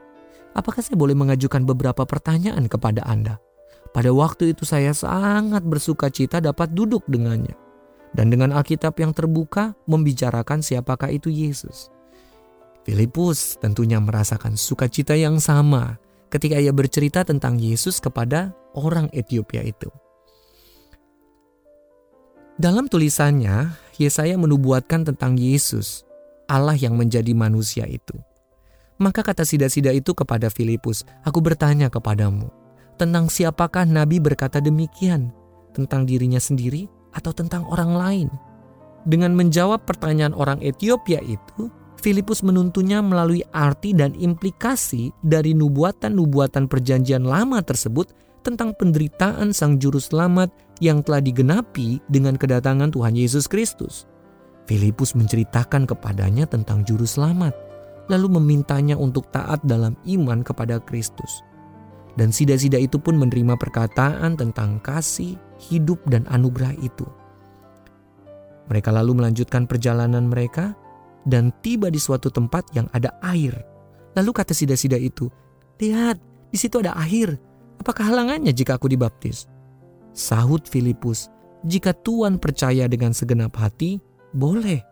Apakah 0.55 0.83
saya 0.83 0.98
boleh 0.98 1.14
mengajukan 1.14 1.62
beberapa 1.62 2.03
pertanyaan 2.03 2.66
kepada 2.66 3.07
Anda? 3.07 3.38
Pada 3.90 4.11
waktu 4.14 4.55
itu 4.55 4.62
saya 4.66 4.94
sangat 4.94 5.66
bersuka 5.66 6.11
cita 6.11 6.38
dapat 6.38 6.74
duduk 6.74 7.07
dengannya. 7.11 7.55
Dan 8.11 8.31
dengan 8.31 8.50
Alkitab 8.50 8.98
yang 8.98 9.14
terbuka 9.14 9.79
membicarakan 9.87 10.62
siapakah 10.66 11.14
itu 11.14 11.31
Yesus. 11.31 11.94
Filipus 12.83 13.55
tentunya 13.62 14.03
merasakan 14.03 14.59
sukacita 14.59 15.14
yang 15.14 15.38
sama 15.38 16.03
ketika 16.26 16.59
ia 16.59 16.74
bercerita 16.74 17.22
tentang 17.22 17.59
Yesus 17.62 18.03
kepada 18.03 18.50
orang 18.74 19.07
Ethiopia 19.14 19.62
itu. 19.62 19.90
Dalam 22.59 22.90
tulisannya, 22.90 23.72
Yesaya 23.96 24.35
menubuatkan 24.37 25.07
tentang 25.07 25.38
Yesus 25.38 26.03
Allah 26.50 26.74
yang 26.74 26.98
menjadi 26.98 27.30
manusia 27.30 27.86
itu. 27.86 28.18
Maka 28.98 29.22
kata 29.22 29.46
sida-sida 29.46 29.94
itu 29.94 30.12
kepada 30.12 30.50
Filipus, 30.50 31.06
"Aku 31.22 31.38
bertanya 31.38 31.86
kepadamu, 31.86 32.50
tentang 32.98 33.30
siapakah 33.30 33.86
nabi 33.86 34.18
berkata 34.18 34.58
demikian? 34.58 35.30
Tentang 35.70 36.04
dirinya 36.04 36.42
sendiri 36.42 36.90
atau 37.14 37.30
tentang 37.30 37.62
orang 37.70 37.94
lain?" 37.94 38.28
Dengan 39.06 39.32
menjawab 39.32 39.88
pertanyaan 39.88 40.36
orang 40.36 40.60
Ethiopia 40.60 41.24
itu, 41.24 41.72
Filipus 42.00 42.44
menuntunnya 42.44 43.00
melalui 43.00 43.40
arti 43.52 43.92
dan 43.92 44.12
implikasi 44.16 45.12
dari 45.24 45.56
nubuatan-nubuatan 45.56 46.68
perjanjian 46.68 47.24
lama 47.24 47.60
tersebut 47.64 48.12
tentang 48.40 48.72
penderitaan 48.76 49.52
Sang 49.52 49.76
Juru 49.76 50.00
Selamat 50.00 50.48
yang 50.80 51.04
telah 51.04 51.20
digenapi 51.20 52.00
dengan 52.08 52.40
kedatangan 52.40 52.92
Tuhan 52.92 53.16
Yesus 53.16 53.44
Kristus. 53.44 54.08
Filipus 54.70 55.18
menceritakan 55.18 55.83
kepadanya 55.83 56.46
tentang 56.46 56.87
juru 56.87 57.02
selamat, 57.02 57.50
lalu 58.06 58.38
memintanya 58.38 58.94
untuk 58.94 59.26
taat 59.35 59.59
dalam 59.66 59.98
iman 60.06 60.46
kepada 60.46 60.78
Kristus. 60.78 61.42
Dan 62.14 62.30
sida-sida 62.30 62.78
itu 62.78 63.02
pun 63.02 63.18
menerima 63.18 63.59
perkataan 63.59 64.38
tentang 64.38 64.78
kasih, 64.78 65.35
hidup, 65.59 65.98
dan 66.06 66.22
anugerah 66.30 66.70
itu. 66.87 67.02
Mereka 68.70 68.94
lalu 68.94 69.18
melanjutkan 69.18 69.66
perjalanan 69.66 70.30
mereka 70.30 70.78
dan 71.26 71.50
tiba 71.66 71.90
di 71.90 71.98
suatu 71.98 72.30
tempat 72.30 72.70
yang 72.70 72.87
ada 72.94 73.11
air. 73.26 73.50
Lalu 74.14 74.30
kata 74.30 74.54
sida-sida 74.54 74.94
itu, 74.94 75.26
"Lihat, 75.83 76.22
di 76.54 76.59
situ 76.62 76.78
ada 76.78 76.94
air. 77.02 77.35
Apakah 77.83 78.06
halangannya 78.06 78.54
jika 78.54 78.78
aku 78.78 78.87
dibaptis?" 78.87 79.50
Sahut 80.14 80.62
Filipus, 80.70 81.26
"Jika 81.66 81.90
Tuhan 81.90 82.38
percaya 82.38 82.87
dengan 82.87 83.11
segenap 83.11 83.59
hati, 83.59 83.98
boleh. 84.32 84.82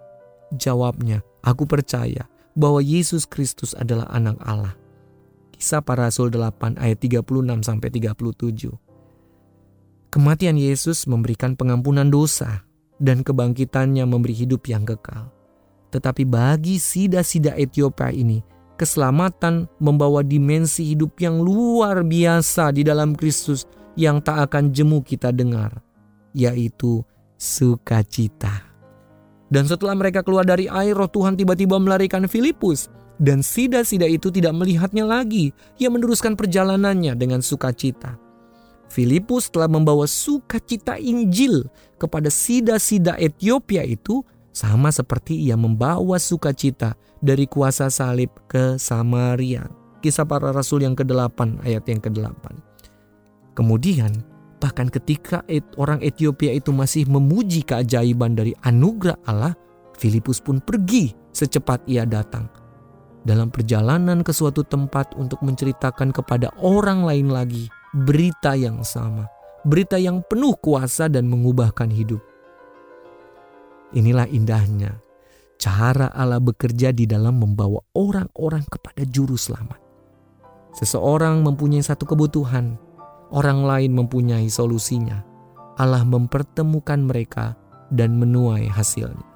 Jawabnya, 0.55 1.21
aku 1.45 1.69
percaya 1.69 2.25
bahwa 2.57 2.83
Yesus 2.83 3.29
Kristus 3.29 3.77
adalah 3.77 4.11
anak 4.11 4.41
Allah. 4.43 4.75
Kisah 5.55 5.83
para 5.83 6.07
Rasul 6.07 6.31
8 6.31 6.79
ayat 6.79 6.99
36 7.03 7.67
sampai 7.67 7.89
37. 7.91 8.71
Kematian 10.09 10.57
Yesus 10.57 11.05
memberikan 11.05 11.53
pengampunan 11.59 12.09
dosa 12.09 12.65
dan 12.97 13.23
kebangkitannya 13.23 14.07
memberi 14.07 14.35
hidup 14.35 14.67
yang 14.67 14.87
kekal. 14.87 15.31
Tetapi 15.91 16.25
bagi 16.29 16.81
sida-sida 16.81 17.57
Ethiopia 17.59 18.13
ini, 18.13 18.41
keselamatan 18.79 19.67
membawa 19.83 20.23
dimensi 20.23 20.95
hidup 20.95 21.19
yang 21.19 21.43
luar 21.43 22.07
biasa 22.07 22.71
di 22.73 22.87
dalam 22.87 23.13
Kristus 23.19 23.67
yang 23.99 24.23
tak 24.23 24.49
akan 24.51 24.71
jemu 24.71 25.03
kita 25.03 25.35
dengar, 25.35 25.83
yaitu 26.37 27.03
sukacita. 27.35 28.68
Dan 29.49 29.65
setelah 29.65 29.97
mereka 29.97 30.21
keluar 30.21 30.45
dari 30.45 30.69
air, 30.69 30.93
roh 30.93 31.09
Tuhan 31.09 31.37
tiba-tiba 31.37 31.81
melarikan 31.81 32.29
Filipus. 32.29 32.93
Dan 33.19 33.43
sida-sida 33.43 34.07
itu 34.07 34.31
tidak 34.31 34.55
melihatnya 34.55 35.03
lagi. 35.03 35.51
Ia 35.81 35.91
meneruskan 35.91 36.39
perjalanannya 36.39 37.19
dengan 37.19 37.43
sukacita. 37.43 38.15
Filipus 38.89 39.53
telah 39.53 39.69
membawa 39.69 40.09
sukacita 40.09 40.97
Injil 40.97 41.69
kepada 42.01 42.33
sida-sida 42.33 43.21
Ethiopia 43.21 43.85
itu 43.85 44.25
sama 44.53 44.89
seperti 44.89 45.37
ia 45.49 45.55
membawa 45.61 46.17
sukacita 46.17 46.97
dari 47.21 47.45
kuasa 47.45 47.93
salib 47.93 48.33
ke 48.49 48.81
Samaria. 48.81 49.69
Kisah 50.01 50.25
para 50.25 50.55
rasul 50.55 50.87
yang 50.87 50.97
ke-8 50.97 51.63
ayat 51.67 51.85
yang 51.85 52.01
ke-8. 52.01 52.45
Kemudian 53.59 54.15
Bahkan 54.59 54.91
ketika 54.91 55.47
orang 55.79 56.03
Ethiopia 56.03 56.51
itu 56.51 56.75
masih 56.75 57.07
memuji 57.07 57.63
keajaiban 57.63 58.35
dari 58.35 58.51
anugerah 58.67 59.19
Allah, 59.31 59.55
Filipus 59.95 60.43
pun 60.43 60.59
pergi 60.59 61.15
secepat 61.31 61.87
ia 61.87 62.03
datang. 62.03 62.51
Dalam 63.23 63.51
perjalanan 63.55 64.27
ke 64.27 64.35
suatu 64.35 64.67
tempat 64.67 65.15
untuk 65.15 65.43
menceritakan 65.47 66.11
kepada 66.11 66.51
orang 66.59 67.07
lain 67.07 67.31
lagi 67.31 67.71
berita 67.95 68.59
yang 68.59 68.83
sama, 68.83 69.31
berita 69.63 69.95
yang 69.99 70.23
penuh 70.27 70.59
kuasa 70.59 71.07
dan 71.07 71.31
mengubahkan 71.31 71.91
hidup. 71.91 72.23
Inilah 73.95 74.27
indahnya 74.31 74.99
cara 75.59 76.11
Allah 76.15 76.39
bekerja 76.39 76.95
di 76.95 77.05
dalam 77.05 77.43
membawa 77.43 77.83
orang-orang 77.99 78.63
kepada 78.71 79.03
juru 79.07 79.35
selamat. 79.35 79.79
Seseorang 80.79 81.43
mempunyai 81.43 81.83
satu 81.83 82.07
kebutuhan, 82.07 82.79
orang 83.33 83.65
lain 83.65 83.93
mempunyai 83.97 84.49
solusinya. 84.49 85.25
Allah 85.79 86.03
mempertemukan 86.03 86.99
mereka 86.99 87.55
dan 87.93 88.19
menuai 88.19 88.67
hasilnya. 88.67 89.29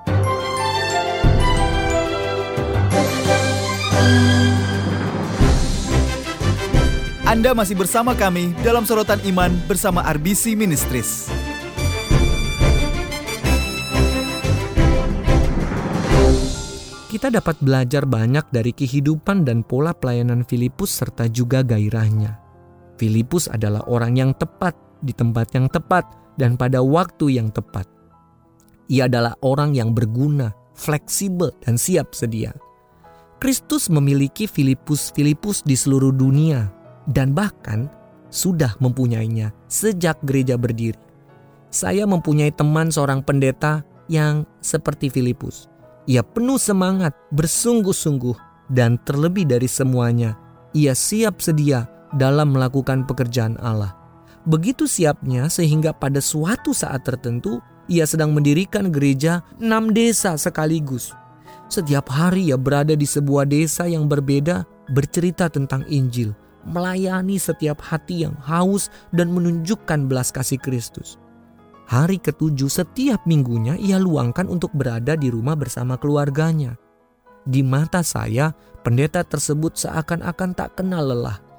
Anda 7.22 7.57
masih 7.57 7.81
bersama 7.81 8.12
kami 8.12 8.52
dalam 8.61 8.85
sorotan 8.85 9.16
iman 9.24 9.48
bersama 9.64 10.05
RBC 10.05 10.52
Ministries. 10.52 11.33
Kita 17.09 17.33
dapat 17.33 17.57
belajar 17.62 18.05
banyak 18.05 18.52
dari 18.52 18.76
kehidupan 18.76 19.48
dan 19.48 19.64
pola 19.64 19.96
pelayanan 19.96 20.44
Filipus 20.44 20.92
serta 20.92 21.24
juga 21.31 21.64
gairahnya. 21.64 22.41
Filipus 23.02 23.50
adalah 23.50 23.82
orang 23.90 24.14
yang 24.14 24.30
tepat 24.30 24.78
di 25.02 25.10
tempat 25.10 25.50
yang 25.58 25.66
tepat 25.66 26.06
dan 26.38 26.54
pada 26.54 26.78
waktu 26.86 27.34
yang 27.34 27.50
tepat. 27.50 27.90
Ia 28.86 29.10
adalah 29.10 29.34
orang 29.42 29.74
yang 29.74 29.90
berguna, 29.90 30.54
fleksibel, 30.78 31.50
dan 31.66 31.74
siap 31.74 32.14
sedia. 32.14 32.54
Kristus 33.42 33.90
memiliki 33.90 34.46
Filipus-Filipus 34.46 35.66
di 35.66 35.74
seluruh 35.74 36.14
dunia 36.14 36.70
dan 37.10 37.34
bahkan 37.34 37.90
sudah 38.30 38.78
mempunyainya 38.78 39.50
sejak 39.66 40.22
gereja 40.22 40.54
berdiri. 40.54 41.02
Saya 41.74 42.06
mempunyai 42.06 42.54
teman 42.54 42.94
seorang 42.94 43.26
pendeta 43.26 43.82
yang 44.06 44.46
seperti 44.62 45.10
Filipus. 45.10 45.66
Ia 46.06 46.22
penuh 46.22 46.62
semangat, 46.62 47.18
bersungguh-sungguh, 47.34 48.38
dan 48.70 48.94
terlebih 49.02 49.42
dari 49.42 49.66
semuanya, 49.66 50.38
ia 50.70 50.94
siap 50.94 51.42
sedia 51.42 51.90
dalam 52.16 52.53
melakukan 52.57 53.05
pekerjaan 53.09 53.57
Allah. 53.61 53.96
Begitu 54.42 54.90
siapnya 54.90 55.46
sehingga 55.46 55.94
pada 55.94 56.18
suatu 56.18 56.75
saat 56.75 57.07
tertentu 57.07 57.62
ia 57.87 58.07
sedang 58.07 58.35
mendirikan 58.35 58.90
gereja 58.90 59.42
enam 59.62 59.94
desa 59.94 60.35
sekaligus. 60.35 61.14
Setiap 61.70 62.11
hari 62.11 62.51
ia 62.53 62.59
berada 62.59 62.92
di 62.92 63.07
sebuah 63.07 63.48
desa 63.48 63.87
yang 63.88 64.11
berbeda 64.11 64.66
bercerita 64.92 65.48
tentang 65.48 65.87
Injil, 65.88 66.35
melayani 66.66 67.38
setiap 67.40 67.81
hati 67.81 68.27
yang 68.29 68.37
haus 68.44 68.92
dan 69.14 69.33
menunjukkan 69.33 70.11
belas 70.11 70.35
kasih 70.35 70.61
Kristus. 70.61 71.16
Hari 71.88 72.18
ketujuh 72.22 72.70
setiap 72.70 73.25
minggunya 73.27 73.77
ia 73.77 73.98
luangkan 73.98 74.48
untuk 74.48 74.72
berada 74.72 75.18
di 75.18 75.29
rumah 75.29 75.59
bersama 75.59 75.98
keluarganya. 75.98 76.79
Di 77.42 77.61
mata 77.61 78.07
saya, 78.07 78.55
pendeta 78.87 79.27
tersebut 79.27 79.75
seakan-akan 79.75 80.51
tak 80.55 80.79
kenal 80.79 81.11
lelah. 81.11 81.51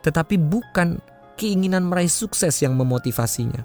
Tetapi 0.00 0.36
bukan 0.40 1.00
keinginan 1.36 1.88
meraih 1.88 2.10
sukses 2.10 2.60
yang 2.60 2.76
memotivasinya. 2.76 3.64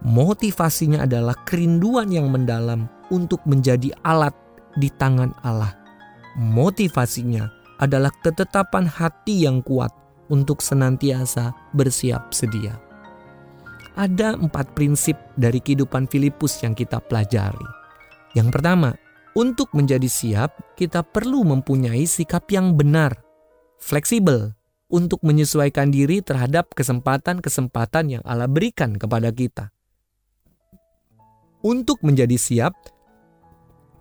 Motivasinya 0.00 1.04
adalah 1.04 1.36
kerinduan 1.44 2.08
yang 2.08 2.32
mendalam 2.32 2.88
untuk 3.12 3.44
menjadi 3.44 3.92
alat 4.00 4.32
di 4.80 4.88
tangan 4.88 5.36
Allah. 5.44 5.76
Motivasinya 6.40 7.48
adalah 7.80 8.12
ketetapan 8.24 8.88
hati 8.88 9.44
yang 9.44 9.60
kuat 9.60 9.92
untuk 10.32 10.64
senantiasa 10.64 11.52
bersiap 11.76 12.32
sedia 12.32 12.80
ada 14.00 14.32
empat 14.38 14.72
prinsip 14.72 15.18
dari 15.34 15.58
kehidupan 15.58 16.06
Filipus 16.06 16.62
yang 16.62 16.72
kita 16.72 17.02
pelajari. 17.02 17.66
Yang 18.32 18.48
pertama, 18.56 18.94
untuk 19.34 19.68
menjadi 19.74 20.06
siap, 20.06 20.74
kita 20.78 21.02
perlu 21.02 21.42
mempunyai 21.42 22.08
sikap 22.08 22.46
yang 22.48 22.72
benar, 22.78 23.18
fleksibel, 23.76 24.54
untuk 24.90 25.22
menyesuaikan 25.22 25.94
diri 25.94 26.20
terhadap 26.20 26.74
kesempatan-kesempatan 26.74 28.18
yang 28.18 28.22
Allah 28.26 28.50
berikan 28.50 28.98
kepada 28.98 29.30
kita. 29.30 29.70
Untuk 31.62 32.02
menjadi 32.02 32.34
siap, 32.34 32.74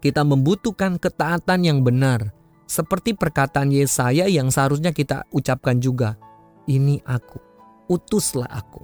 kita 0.02 0.26
membutuhkan 0.26 0.98
ketaatan 0.98 1.60
yang 1.64 1.80
benar, 1.86 2.34
seperti 2.66 3.14
perkataan 3.14 3.70
Yesaya 3.70 4.26
yang 4.32 4.50
seharusnya 4.50 4.96
kita 4.96 5.28
ucapkan 5.30 5.78
juga, 5.78 6.16
"Ini 6.66 7.04
aku, 7.04 7.38
utuslah 7.92 8.48
aku." 8.48 8.82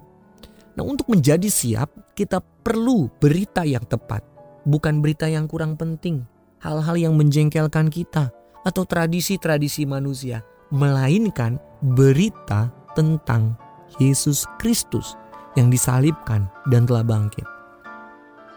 Nah, 0.76 0.84
untuk 0.84 1.08
menjadi 1.08 1.48
siap, 1.48 1.88
kita 2.12 2.44
perlu 2.60 3.08
berita 3.16 3.64
yang 3.64 3.82
tepat, 3.88 4.20
bukan 4.68 5.00
berita 5.00 5.24
yang 5.24 5.48
kurang 5.48 5.80
penting, 5.80 6.28
hal-hal 6.60 7.00
yang 7.00 7.16
menjengkelkan 7.16 7.88
kita, 7.88 8.28
atau 8.60 8.82
tradisi-tradisi 8.84 9.88
manusia, 9.88 10.44
melainkan 10.68 11.56
berita 11.94 12.72
tentang 12.98 13.54
Yesus 14.02 14.48
Kristus 14.58 15.14
yang 15.54 15.70
disalibkan 15.70 16.50
dan 16.66 16.84
telah 16.84 17.06
bangkit. 17.06 17.46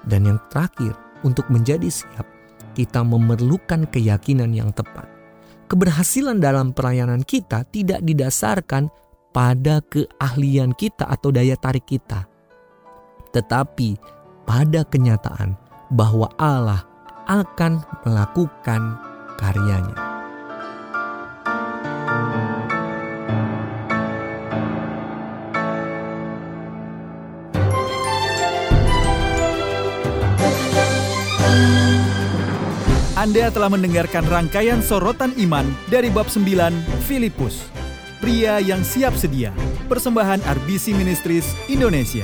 Dan 0.10 0.26
yang 0.26 0.40
terakhir, 0.50 0.96
untuk 1.22 1.46
menjadi 1.52 1.92
siap, 1.92 2.26
kita 2.74 3.04
memerlukan 3.04 3.86
keyakinan 3.92 4.56
yang 4.56 4.72
tepat. 4.72 5.06
Keberhasilan 5.70 6.42
dalam 6.42 6.74
pelayanan 6.74 7.22
kita 7.22 7.68
tidak 7.70 8.02
didasarkan 8.02 8.90
pada 9.30 9.84
keahlian 9.86 10.74
kita 10.74 11.06
atau 11.06 11.30
daya 11.30 11.54
tarik 11.54 11.86
kita, 11.86 12.26
tetapi 13.30 13.94
pada 14.50 14.82
kenyataan 14.90 15.54
bahwa 15.94 16.26
Allah 16.42 16.82
akan 17.30 17.86
melakukan 18.02 18.98
karyanya. 19.38 20.09
Anda 33.20 33.52
telah 33.52 33.68
mendengarkan 33.68 34.24
rangkaian 34.32 34.80
sorotan 34.80 35.36
iman 35.44 35.68
dari 35.92 36.08
bab 36.08 36.32
9 36.32 36.40
Filipus 37.04 37.68
pria 38.24 38.64
yang 38.64 38.80
siap 38.80 39.12
sedia. 39.12 39.52
Persembahan 39.92 40.40
RBC 40.40 40.96
Ministries 40.96 41.52
Indonesia. 41.68 42.24